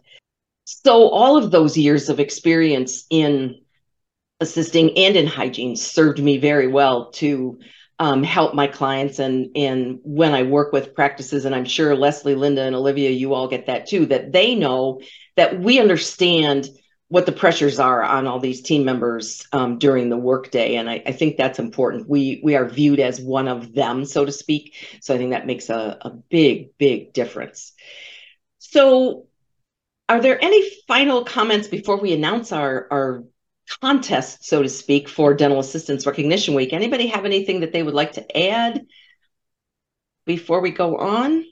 So, 0.64 1.08
all 1.08 1.36
of 1.36 1.50
those 1.50 1.76
years 1.76 2.08
of 2.08 2.20
experience 2.20 3.04
in 3.10 3.60
assisting 4.40 4.96
and 4.96 5.16
in 5.16 5.26
hygiene 5.26 5.76
served 5.76 6.18
me 6.18 6.38
very 6.38 6.66
well 6.66 7.10
to 7.12 7.58
um, 7.98 8.22
help 8.22 8.54
my 8.54 8.66
clients. 8.66 9.18
And, 9.18 9.50
and 9.56 10.00
when 10.02 10.34
I 10.34 10.42
work 10.42 10.72
with 10.72 10.94
practices, 10.94 11.44
and 11.44 11.54
I'm 11.54 11.64
sure 11.64 11.94
Leslie, 11.94 12.34
Linda, 12.34 12.62
and 12.62 12.74
Olivia, 12.74 13.10
you 13.10 13.34
all 13.34 13.48
get 13.48 13.66
that 13.66 13.86
too, 13.86 14.06
that 14.06 14.32
they 14.32 14.54
know 14.54 15.00
that 15.36 15.60
we 15.60 15.80
understand 15.80 16.68
what 17.14 17.26
the 17.26 17.32
pressures 17.32 17.78
are 17.78 18.02
on 18.02 18.26
all 18.26 18.40
these 18.40 18.60
team 18.60 18.84
members 18.84 19.46
um, 19.52 19.78
during 19.78 20.08
the 20.08 20.16
workday, 20.16 20.74
and 20.74 20.90
I, 20.90 21.00
I, 21.06 21.12
think 21.12 21.36
that's 21.36 21.60
important. 21.60 22.08
We 22.08 22.40
we 22.42 22.56
are 22.56 22.68
viewed 22.68 22.98
as 22.98 23.20
one 23.20 23.46
of 23.46 23.72
them, 23.72 24.04
so 24.04 24.24
to 24.24 24.32
speak. 24.32 24.74
So 25.00 25.14
I 25.14 25.18
think 25.18 25.30
that 25.30 25.46
makes 25.46 25.70
a, 25.70 25.96
a 26.00 26.10
big 26.10 26.76
big 26.76 27.12
difference. 27.12 27.72
So, 28.58 29.28
are 30.08 30.20
there 30.20 30.42
any 30.42 30.68
final 30.88 31.24
comments 31.24 31.68
before 31.68 32.00
we 32.00 32.12
announce 32.14 32.50
our 32.50 32.88
our 32.90 33.24
contest, 33.80 34.44
so 34.44 34.64
to 34.64 34.68
speak, 34.68 35.08
for 35.08 35.34
Dental 35.34 35.60
Assistants 35.60 36.06
Recognition 36.06 36.54
Week? 36.54 36.72
Anybody 36.72 37.06
have 37.06 37.24
anything 37.24 37.60
that 37.60 37.72
they 37.72 37.84
would 37.84 37.94
like 37.94 38.14
to 38.14 38.36
add 38.36 38.86
before 40.26 40.60
we 40.60 40.72
go 40.72 40.96
on? 40.96 41.44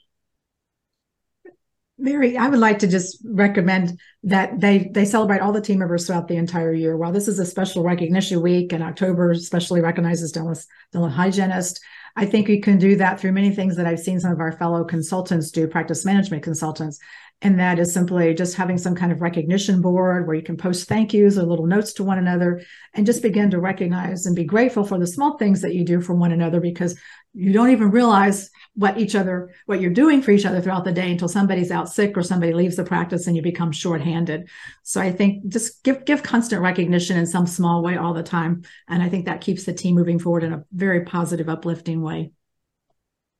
Mary, 2.02 2.36
I 2.36 2.48
would 2.48 2.58
like 2.58 2.80
to 2.80 2.88
just 2.88 3.18
recommend 3.24 4.00
that 4.24 4.60
they 4.60 4.90
they 4.92 5.04
celebrate 5.04 5.38
all 5.38 5.52
the 5.52 5.60
team 5.60 5.78
members 5.78 6.04
throughout 6.04 6.26
the 6.26 6.36
entire 6.36 6.72
year. 6.74 6.96
While 6.96 7.12
this 7.12 7.28
is 7.28 7.38
a 7.38 7.46
special 7.46 7.84
recognition 7.84 8.42
week 8.42 8.72
and 8.72 8.82
October 8.82 9.30
especially 9.30 9.80
recognizes 9.80 10.32
dental, 10.32 10.56
dental 10.92 11.08
hygienist, 11.08 11.80
I 12.16 12.26
think 12.26 12.48
you 12.48 12.60
can 12.60 12.78
do 12.78 12.96
that 12.96 13.20
through 13.20 13.30
many 13.30 13.54
things 13.54 13.76
that 13.76 13.86
I've 13.86 14.00
seen 14.00 14.18
some 14.18 14.32
of 14.32 14.40
our 14.40 14.50
fellow 14.50 14.82
consultants 14.82 15.52
do, 15.52 15.68
practice 15.68 16.04
management 16.04 16.42
consultants. 16.42 16.98
And 17.40 17.58
that 17.60 17.78
is 17.78 17.94
simply 17.94 18.34
just 18.34 18.56
having 18.56 18.78
some 18.78 18.96
kind 18.96 19.12
of 19.12 19.20
recognition 19.20 19.80
board 19.80 20.26
where 20.26 20.36
you 20.36 20.42
can 20.42 20.56
post 20.56 20.88
thank 20.88 21.14
yous 21.14 21.38
or 21.38 21.44
little 21.44 21.66
notes 21.66 21.92
to 21.94 22.04
one 22.04 22.18
another 22.18 22.62
and 22.94 23.06
just 23.06 23.22
begin 23.22 23.50
to 23.50 23.60
recognize 23.60 24.26
and 24.26 24.34
be 24.34 24.44
grateful 24.44 24.84
for 24.84 24.98
the 24.98 25.06
small 25.06 25.38
things 25.38 25.60
that 25.62 25.74
you 25.74 25.84
do 25.84 26.00
for 26.00 26.14
one 26.14 26.32
another 26.32 26.60
because 26.60 26.98
you 27.32 27.52
don't 27.52 27.70
even 27.70 27.90
realize 27.90 28.50
what 28.74 28.98
each 28.98 29.14
other 29.14 29.50
what 29.66 29.80
you're 29.80 29.90
doing 29.90 30.22
for 30.22 30.30
each 30.30 30.46
other 30.46 30.60
throughout 30.60 30.84
the 30.84 30.92
day 30.92 31.10
until 31.10 31.28
somebody's 31.28 31.70
out 31.70 31.88
sick 31.88 32.16
or 32.16 32.22
somebody 32.22 32.54
leaves 32.54 32.76
the 32.76 32.84
practice 32.84 33.26
and 33.26 33.36
you 33.36 33.42
become 33.42 33.70
shorthanded 33.70 34.48
so 34.82 35.00
i 35.00 35.12
think 35.12 35.46
just 35.48 35.82
give 35.84 36.04
give 36.04 36.22
constant 36.22 36.62
recognition 36.62 37.18
in 37.18 37.26
some 37.26 37.46
small 37.46 37.82
way 37.82 37.96
all 37.96 38.14
the 38.14 38.22
time 38.22 38.62
and 38.88 39.02
i 39.02 39.08
think 39.08 39.26
that 39.26 39.42
keeps 39.42 39.64
the 39.64 39.74
team 39.74 39.94
moving 39.94 40.18
forward 40.18 40.42
in 40.42 40.52
a 40.52 40.64
very 40.72 41.04
positive 41.04 41.48
uplifting 41.48 42.02
way 42.02 42.30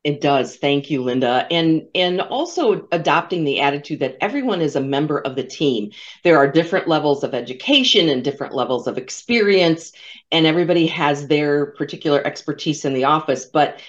it 0.04 0.20
does. 0.20 0.56
Thank 0.56 0.90
you, 0.90 1.00
Linda. 1.00 1.46
And 1.48 1.86
and 1.94 2.20
also 2.20 2.88
adopting 2.90 3.44
the 3.44 3.60
attitude 3.60 4.00
that 4.00 4.16
everyone 4.20 4.60
is 4.60 4.74
a 4.74 4.80
member 4.80 5.20
of 5.20 5.36
the 5.36 5.44
team. 5.44 5.92
There 6.24 6.38
are 6.38 6.50
different 6.50 6.88
levels 6.88 7.22
of 7.22 7.34
education 7.34 8.08
and 8.08 8.24
different 8.24 8.52
levels 8.52 8.88
of 8.88 8.98
experience 8.98 9.92
and 10.32 10.44
everybody 10.44 10.88
has 10.88 11.28
their 11.28 11.66
particular 11.66 12.26
expertise 12.26 12.84
in 12.84 12.94
the 12.94 13.04
office, 13.04 13.44
but 13.44 13.80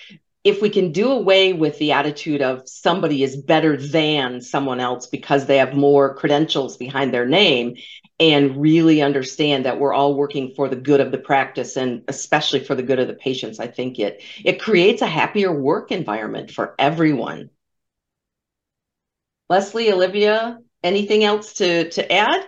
if 0.43 0.61
we 0.61 0.69
can 0.69 0.91
do 0.91 1.11
away 1.11 1.53
with 1.53 1.77
the 1.79 1.93
attitude 1.93 2.41
of 2.41 2.67
somebody 2.67 3.23
is 3.23 3.35
better 3.35 3.77
than 3.77 4.41
someone 4.41 4.79
else 4.79 5.07
because 5.07 5.45
they 5.45 5.57
have 5.57 5.73
more 5.73 6.15
credentials 6.15 6.75
behind 6.75 7.13
their 7.13 7.25
name 7.25 7.75
and 8.19 8.61
really 8.61 9.01
understand 9.01 9.65
that 9.65 9.79
we're 9.79 9.93
all 9.93 10.15
working 10.15 10.53
for 10.55 10.67
the 10.67 10.75
good 10.75 10.99
of 10.99 11.11
the 11.11 11.17
practice 11.17 11.77
and 11.77 12.03
especially 12.07 12.59
for 12.59 12.75
the 12.75 12.83
good 12.83 12.99
of 12.99 13.07
the 13.07 13.13
patients 13.13 13.59
i 13.59 13.67
think 13.67 13.99
it 13.99 14.21
it 14.43 14.61
creates 14.61 15.01
a 15.01 15.07
happier 15.07 15.51
work 15.51 15.91
environment 15.91 16.51
for 16.51 16.75
everyone. 16.77 17.49
Leslie 19.49 19.91
olivia 19.91 20.59
anything 20.83 21.23
else 21.23 21.53
to 21.53 21.89
to 21.89 22.11
add 22.11 22.47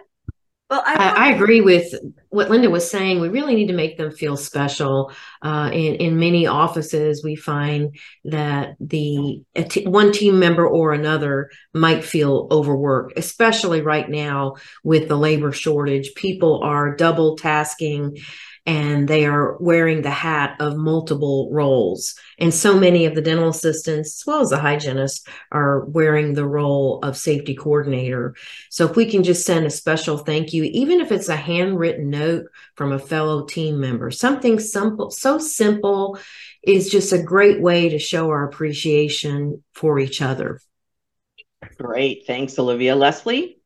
well, 0.69 0.81
I, 0.83 0.95
I, 0.95 1.25
I, 1.27 1.31
agree 1.31 1.61
with 1.61 1.93
what 2.29 2.49
Linda 2.49 2.71
was 2.71 2.89
saying. 2.89 3.19
We 3.19 3.29
really 3.29 3.53
need 3.53 3.67
to 3.67 3.73
make 3.73 3.97
them 3.97 4.11
feel 4.11 4.35
special. 4.35 5.11
Uh, 5.43 5.69
in 5.71 5.95
in 5.95 6.19
many 6.19 6.47
offices, 6.47 7.23
we 7.23 7.35
find 7.35 7.95
that 8.23 8.75
the 8.79 9.43
one 9.85 10.11
team 10.11 10.39
member 10.39 10.67
or 10.67 10.91
another 10.91 11.51
might 11.73 12.03
feel 12.03 12.47
overworked, 12.49 13.13
especially 13.17 13.81
right 13.81 14.09
now 14.09 14.55
with 14.83 15.07
the 15.07 15.17
labor 15.17 15.51
shortage. 15.51 16.15
People 16.15 16.61
are 16.63 16.95
double 16.95 17.35
tasking 17.35 18.17
and 18.65 19.07
they 19.07 19.25
are 19.25 19.57
wearing 19.57 20.01
the 20.01 20.09
hat 20.09 20.55
of 20.59 20.75
multiple 20.75 21.49
roles. 21.51 22.15
And 22.39 22.53
so 22.53 22.77
many 22.77 23.05
of 23.05 23.13
the 23.13 23.21
dental 23.21 23.49
assistants, 23.49 24.21
as 24.21 24.25
well 24.25 24.41
as 24.41 24.49
the 24.49 24.57
hygienists, 24.57 25.25
are 25.51 25.85
wearing 25.85 26.33
the 26.33 26.47
role 26.47 26.99
of 27.03 27.15
safety 27.15 27.55
coordinator. 27.55 28.35
So 28.69 28.85
if 28.89 28.95
we 28.95 29.05
can 29.05 29.23
just 29.23 29.45
send 29.45 29.65
a 29.65 29.69
special 29.69 30.17
thank 30.17 30.51
you, 30.51 30.63
even 30.63 30.99
if 30.99 31.11
it's 31.11 31.29
a 31.29 31.35
handwritten 31.35 32.09
note 32.09 32.45
from 32.75 32.91
a 32.91 32.99
fellow 32.99 33.45
team 33.45 33.79
member, 33.79 34.09
something 34.09 34.59
simple, 34.59 35.11
so 35.11 35.37
simple 35.37 36.17
is 36.63 36.89
just 36.89 37.13
a 37.13 37.21
great 37.21 37.61
way 37.61 37.89
to 37.89 37.99
show 37.99 38.29
our 38.29 38.45
appreciation 38.45 39.63
for 39.73 39.99
each 39.99 40.21
other. 40.21 40.59
Great. 41.77 42.23
Thanks, 42.25 42.57
Olivia. 42.57 42.95
Leslie? 42.95 43.59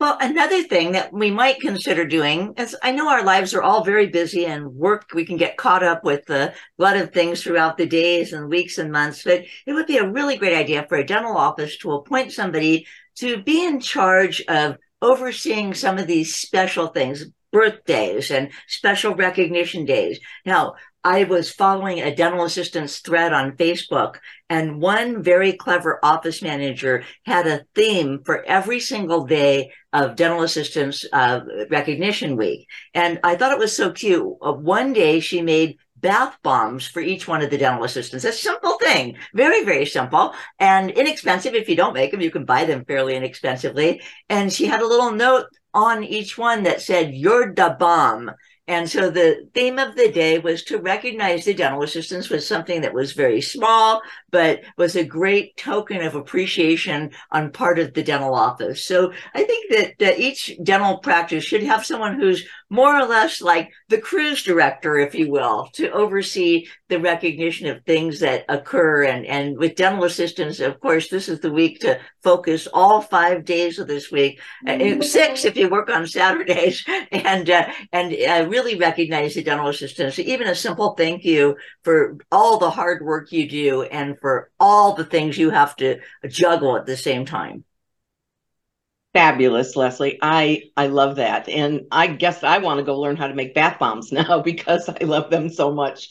Well, 0.00 0.18
another 0.20 0.62
thing 0.64 0.92
that 0.92 1.12
we 1.12 1.30
might 1.30 1.60
consider 1.60 2.04
doing 2.04 2.54
is 2.58 2.76
I 2.82 2.90
know 2.90 3.08
our 3.08 3.24
lives 3.24 3.54
are 3.54 3.62
all 3.62 3.84
very 3.84 4.08
busy 4.08 4.44
and 4.44 4.74
work, 4.74 5.10
we 5.14 5.24
can 5.24 5.36
get 5.36 5.56
caught 5.56 5.84
up 5.84 6.04
with 6.04 6.28
a 6.30 6.52
lot 6.78 6.96
of 6.96 7.12
things 7.12 7.42
throughout 7.42 7.78
the 7.78 7.86
days 7.86 8.32
and 8.32 8.48
weeks 8.48 8.78
and 8.78 8.90
months, 8.90 9.22
but 9.22 9.44
it 9.66 9.72
would 9.72 9.86
be 9.86 9.98
a 9.98 10.10
really 10.10 10.36
great 10.36 10.56
idea 10.56 10.84
for 10.88 10.98
a 10.98 11.06
dental 11.06 11.36
office 11.36 11.78
to 11.78 11.92
appoint 11.92 12.32
somebody 12.32 12.86
to 13.16 13.42
be 13.44 13.64
in 13.64 13.80
charge 13.80 14.42
of 14.48 14.76
overseeing 15.00 15.74
some 15.74 15.96
of 15.96 16.08
these 16.08 16.34
special 16.34 16.88
things, 16.88 17.24
birthdays 17.52 18.32
and 18.32 18.50
special 18.66 19.14
recognition 19.14 19.84
days. 19.84 20.18
Now, 20.44 20.74
I 21.04 21.24
was 21.24 21.52
following 21.52 22.00
a 22.00 22.14
dental 22.14 22.44
assistant's 22.44 23.00
thread 23.00 23.34
on 23.34 23.58
Facebook, 23.58 24.16
and 24.48 24.80
one 24.80 25.22
very 25.22 25.52
clever 25.52 26.00
office 26.02 26.40
manager 26.40 27.04
had 27.26 27.46
a 27.46 27.66
theme 27.74 28.22
for 28.24 28.42
every 28.44 28.80
single 28.80 29.26
day 29.26 29.72
of 29.92 30.16
dental 30.16 30.42
assistants 30.42 31.04
uh, 31.12 31.40
recognition 31.70 32.36
week. 32.36 32.68
And 32.94 33.20
I 33.22 33.36
thought 33.36 33.52
it 33.52 33.58
was 33.58 33.76
so 33.76 33.92
cute. 33.92 34.26
Uh, 34.40 34.54
one 34.54 34.94
day 34.94 35.20
she 35.20 35.42
made 35.42 35.76
bath 35.96 36.36
bombs 36.42 36.86
for 36.86 37.00
each 37.00 37.28
one 37.28 37.42
of 37.42 37.50
the 37.50 37.58
dental 37.58 37.84
assistants. 37.84 38.24
A 38.24 38.32
simple 38.32 38.78
thing, 38.78 39.16
very, 39.34 39.62
very 39.64 39.86
simple 39.86 40.34
and 40.58 40.90
inexpensive. 40.90 41.54
If 41.54 41.68
you 41.68 41.76
don't 41.76 41.94
make 41.94 42.12
them, 42.12 42.20
you 42.22 42.30
can 42.30 42.46
buy 42.46 42.64
them 42.64 42.84
fairly 42.84 43.14
inexpensively. 43.14 44.00
And 44.30 44.50
she 44.52 44.66
had 44.66 44.80
a 44.80 44.86
little 44.86 45.12
note 45.12 45.46
on 45.74 46.02
each 46.02 46.38
one 46.38 46.62
that 46.62 46.80
said, 46.80 47.14
You're 47.14 47.54
the 47.54 47.76
bomb. 47.78 48.30
And 48.66 48.88
so 48.88 49.10
the 49.10 49.46
theme 49.52 49.78
of 49.78 49.94
the 49.94 50.10
day 50.10 50.38
was 50.38 50.62
to 50.64 50.78
recognize 50.78 51.44
the 51.44 51.52
dental 51.52 51.82
assistants 51.82 52.30
with 52.30 52.44
something 52.44 52.80
that 52.80 52.94
was 52.94 53.12
very 53.12 53.42
small, 53.42 54.00
but 54.34 54.62
was 54.76 54.96
a 54.96 55.04
great 55.04 55.56
token 55.56 56.02
of 56.02 56.16
appreciation 56.16 57.12
on 57.30 57.52
part 57.52 57.78
of 57.78 57.94
the 57.94 58.02
dental 58.02 58.34
office. 58.34 58.84
So 58.84 59.12
I 59.32 59.44
think 59.44 59.70
that, 59.70 59.92
that 60.00 60.18
each 60.18 60.50
dental 60.60 60.98
practice 60.98 61.44
should 61.44 61.62
have 61.62 61.86
someone 61.86 62.18
who's 62.18 62.44
more 62.68 62.98
or 62.98 63.06
less 63.06 63.40
like 63.40 63.70
the 63.88 64.00
cruise 64.00 64.42
director, 64.42 64.98
if 64.98 65.14
you 65.14 65.30
will, 65.30 65.68
to 65.74 65.88
oversee 65.92 66.66
the 66.88 66.98
recognition 66.98 67.68
of 67.68 67.84
things 67.84 68.18
that 68.20 68.44
occur. 68.48 69.04
And, 69.04 69.24
and 69.24 69.56
with 69.56 69.76
dental 69.76 70.02
assistants, 70.02 70.58
of 70.58 70.80
course, 70.80 71.08
this 71.08 71.28
is 71.28 71.38
the 71.38 71.52
week 71.52 71.78
to 71.80 72.00
focus 72.24 72.66
all 72.72 73.00
five 73.00 73.44
days 73.44 73.78
of 73.78 73.86
this 73.86 74.10
week, 74.10 74.40
uh, 74.66 75.00
six 75.02 75.44
if 75.44 75.56
you 75.56 75.68
work 75.68 75.90
on 75.90 76.06
Saturdays, 76.06 76.84
and 77.12 77.48
uh, 77.48 77.70
and 77.92 78.12
uh, 78.12 78.48
really 78.48 78.76
recognize 78.76 79.34
the 79.34 79.42
dental 79.42 79.68
assistants. 79.68 80.18
Even 80.18 80.48
a 80.48 80.54
simple 80.54 80.94
thank 80.94 81.24
you 81.24 81.56
for 81.82 82.16
all 82.32 82.58
the 82.58 82.70
hard 82.70 83.04
work 83.04 83.30
you 83.30 83.48
do 83.48 83.82
and 83.82 84.18
for 84.24 84.50
all 84.58 84.94
the 84.94 85.04
things 85.04 85.36
you 85.36 85.50
have 85.50 85.76
to 85.76 86.00
juggle 86.26 86.78
at 86.78 86.86
the 86.86 86.96
same 86.96 87.26
time. 87.26 87.62
Fabulous 89.12 89.76
leslie. 89.76 90.18
I 90.22 90.62
i 90.78 90.86
love 90.86 91.16
that. 91.16 91.46
And 91.46 91.82
i 91.92 92.06
guess 92.06 92.42
i 92.42 92.56
want 92.56 92.78
to 92.78 92.84
go 92.84 92.98
learn 92.98 93.16
how 93.16 93.26
to 93.26 93.34
make 93.34 93.54
bath 93.54 93.78
bombs 93.78 94.10
now 94.20 94.40
because 94.40 94.88
i 94.88 95.04
love 95.04 95.28
them 95.30 95.50
so 95.50 95.74
much. 95.74 96.08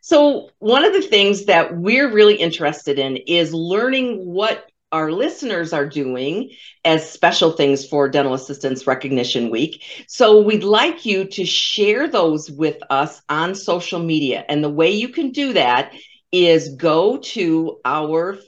So 0.00 0.48
one 0.58 0.86
of 0.86 0.94
the 0.94 1.02
things 1.02 1.44
that 1.44 1.76
we're 1.76 2.10
really 2.10 2.36
interested 2.36 2.98
in 2.98 3.18
is 3.18 3.52
learning 3.52 4.24
what 4.24 4.70
our 4.90 5.12
listeners 5.12 5.74
are 5.74 5.86
doing 5.86 6.50
as 6.86 7.08
special 7.08 7.52
things 7.52 7.86
for 7.86 8.08
dental 8.08 8.32
assistants 8.32 8.86
recognition 8.86 9.50
week. 9.50 9.84
So 10.08 10.40
we'd 10.40 10.64
like 10.64 11.04
you 11.04 11.26
to 11.26 11.44
share 11.44 12.08
those 12.08 12.50
with 12.50 12.78
us 12.88 13.20
on 13.28 13.54
social 13.54 14.00
media. 14.00 14.46
And 14.48 14.64
the 14.64 14.70
way 14.70 14.90
you 14.90 15.10
can 15.10 15.30
do 15.30 15.52
that 15.52 15.92
is 16.32 16.74
go 16.76 17.18
to 17.18 17.80
our 17.84 18.38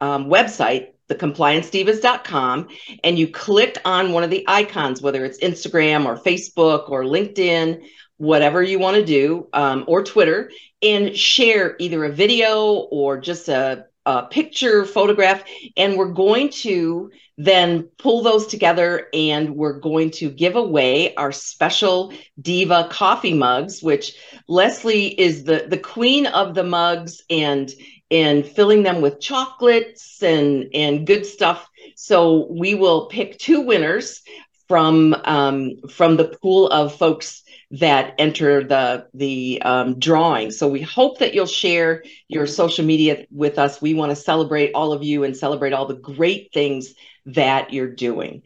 um, 0.00 0.26
website 0.26 0.88
thecompliancedivas.com 1.08 2.68
and 3.04 3.18
you 3.18 3.28
click 3.28 3.78
on 3.84 4.12
one 4.12 4.24
of 4.24 4.30
the 4.30 4.44
icons, 4.48 5.02
whether 5.02 5.24
it's 5.24 5.38
Instagram 5.40 6.06
or 6.06 6.16
Facebook 6.16 6.90
or 6.90 7.04
LinkedIn, 7.04 7.82
whatever 8.16 8.62
you 8.62 8.78
want 8.78 8.96
to 8.96 9.04
do, 9.04 9.48
um, 9.52 9.84
or 9.86 10.02
Twitter, 10.02 10.50
and 10.82 11.16
share 11.16 11.76
either 11.78 12.04
a 12.04 12.12
video 12.12 12.72
or 12.90 13.18
just 13.18 13.48
a, 13.48 13.86
a 14.06 14.24
picture, 14.24 14.84
photograph. 14.84 15.44
And 15.76 15.96
we're 15.96 16.12
going 16.12 16.50
to 16.50 17.10
then 17.38 17.88
pull 17.98 18.22
those 18.22 18.46
together 18.46 19.08
and 19.14 19.56
we're 19.56 19.80
going 19.80 20.10
to 20.10 20.30
give 20.30 20.56
away 20.56 21.14
our 21.14 21.32
special 21.32 22.12
diva 22.40 22.88
coffee 22.90 23.32
mugs 23.32 23.82
which 23.82 24.14
leslie 24.48 25.18
is 25.18 25.44
the 25.44 25.64
the 25.66 25.78
queen 25.78 26.26
of 26.26 26.54
the 26.54 26.62
mugs 26.62 27.22
and 27.30 27.72
and 28.12 28.44
filling 28.44 28.82
them 28.82 29.00
with 29.00 29.20
chocolates 29.20 30.22
and 30.22 30.68
and 30.74 31.06
good 31.06 31.24
stuff. 31.24 31.68
So 31.96 32.46
we 32.50 32.74
will 32.74 33.06
pick 33.06 33.38
two 33.38 33.62
winners 33.62 34.20
from 34.68 35.16
um, 35.24 35.76
from 35.90 36.16
the 36.16 36.36
pool 36.40 36.68
of 36.68 36.94
folks 36.94 37.41
that 37.72 38.14
enter 38.18 38.62
the 38.62 39.06
the 39.14 39.60
um, 39.62 39.98
drawing. 39.98 40.50
So 40.50 40.68
we 40.68 40.82
hope 40.82 41.18
that 41.18 41.34
you'll 41.34 41.46
share 41.46 42.04
your 42.28 42.46
social 42.46 42.84
media 42.84 43.26
with 43.30 43.58
us. 43.58 43.80
We 43.80 43.94
want 43.94 44.10
to 44.10 44.16
celebrate 44.16 44.72
all 44.74 44.92
of 44.92 45.02
you 45.02 45.24
and 45.24 45.36
celebrate 45.36 45.72
all 45.72 45.86
the 45.86 45.94
great 45.94 46.52
things 46.52 46.94
that 47.26 47.72
you're 47.72 47.94
doing. 47.94 48.42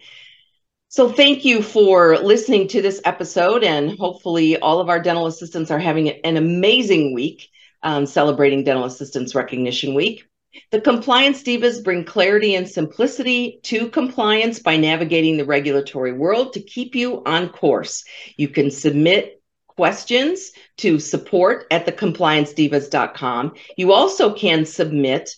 So 0.89 1.11
thank 1.11 1.45
you 1.45 1.61
for 1.61 2.17
listening 2.19 2.69
to 2.69 2.81
this 2.81 3.01
episode, 3.05 3.65
and 3.65 3.99
hopefully 3.99 4.57
all 4.59 4.81
of 4.81 4.89
our 4.89 5.03
dental 5.03 5.27
assistants 5.27 5.71
are 5.71 5.79
having 5.79 6.09
an 6.09 6.37
amazing 6.37 7.13
week 7.13 7.51
um, 7.83 8.07
celebrating 8.07 8.65
Dental 8.65 8.85
Assistants 8.85 9.35
Recognition 9.35 9.95
Week. 9.95 10.25
The 10.71 10.81
compliance 10.81 11.43
divas 11.43 11.83
bring 11.83 12.05
clarity 12.05 12.55
and 12.55 12.69
simplicity 12.69 13.61
to 13.65 13.89
compliance 13.89 14.59
by 14.59 14.77
navigating 14.77 15.37
the 15.37 15.45
regulatory 15.45 16.13
world 16.13 16.53
to 16.55 16.61
keep 16.61 16.95
you 16.95 17.23
on 17.25 17.49
course. 17.51 18.05
You 18.37 18.49
can 18.49 18.71
submit 18.71 19.41
questions 19.69 20.53
to 20.79 20.99
support 20.99 21.67
at 21.71 21.87
thecompliancedivas.com. 21.87 23.53
You 23.77 23.93
also 23.93 24.33
can 24.33 24.65
submit 24.65 25.31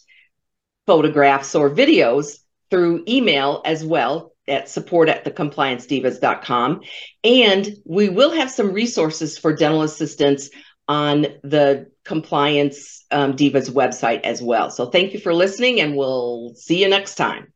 photographs 0.87 1.54
or 1.54 1.68
videos 1.68 2.38
through 2.70 3.04
email 3.09 3.62
as 3.64 3.85
well 3.85 4.33
at 4.46 4.68
support 4.68 5.09
at 5.09 5.24
thecompliancedivas.com. 5.24 6.81
And 7.24 7.68
we 7.85 8.09
will 8.09 8.31
have 8.31 8.50
some 8.50 8.72
resources 8.72 9.37
for 9.37 9.54
dental 9.54 9.83
assistants 9.83 10.50
on 10.87 11.22
the 11.42 11.90
Compliance 12.09 13.05
um, 13.11 13.35
Divas 13.35 13.71
website 13.71 14.23
as 14.25 14.42
well. 14.42 14.71
So 14.71 14.87
thank 14.87 15.12
you 15.12 15.21
for 15.21 15.33
listening, 15.33 15.81
and 15.81 15.97
we'll 15.97 16.55
see 16.57 16.83
you 16.83 16.88
next 16.88 17.14
time. 17.14 17.53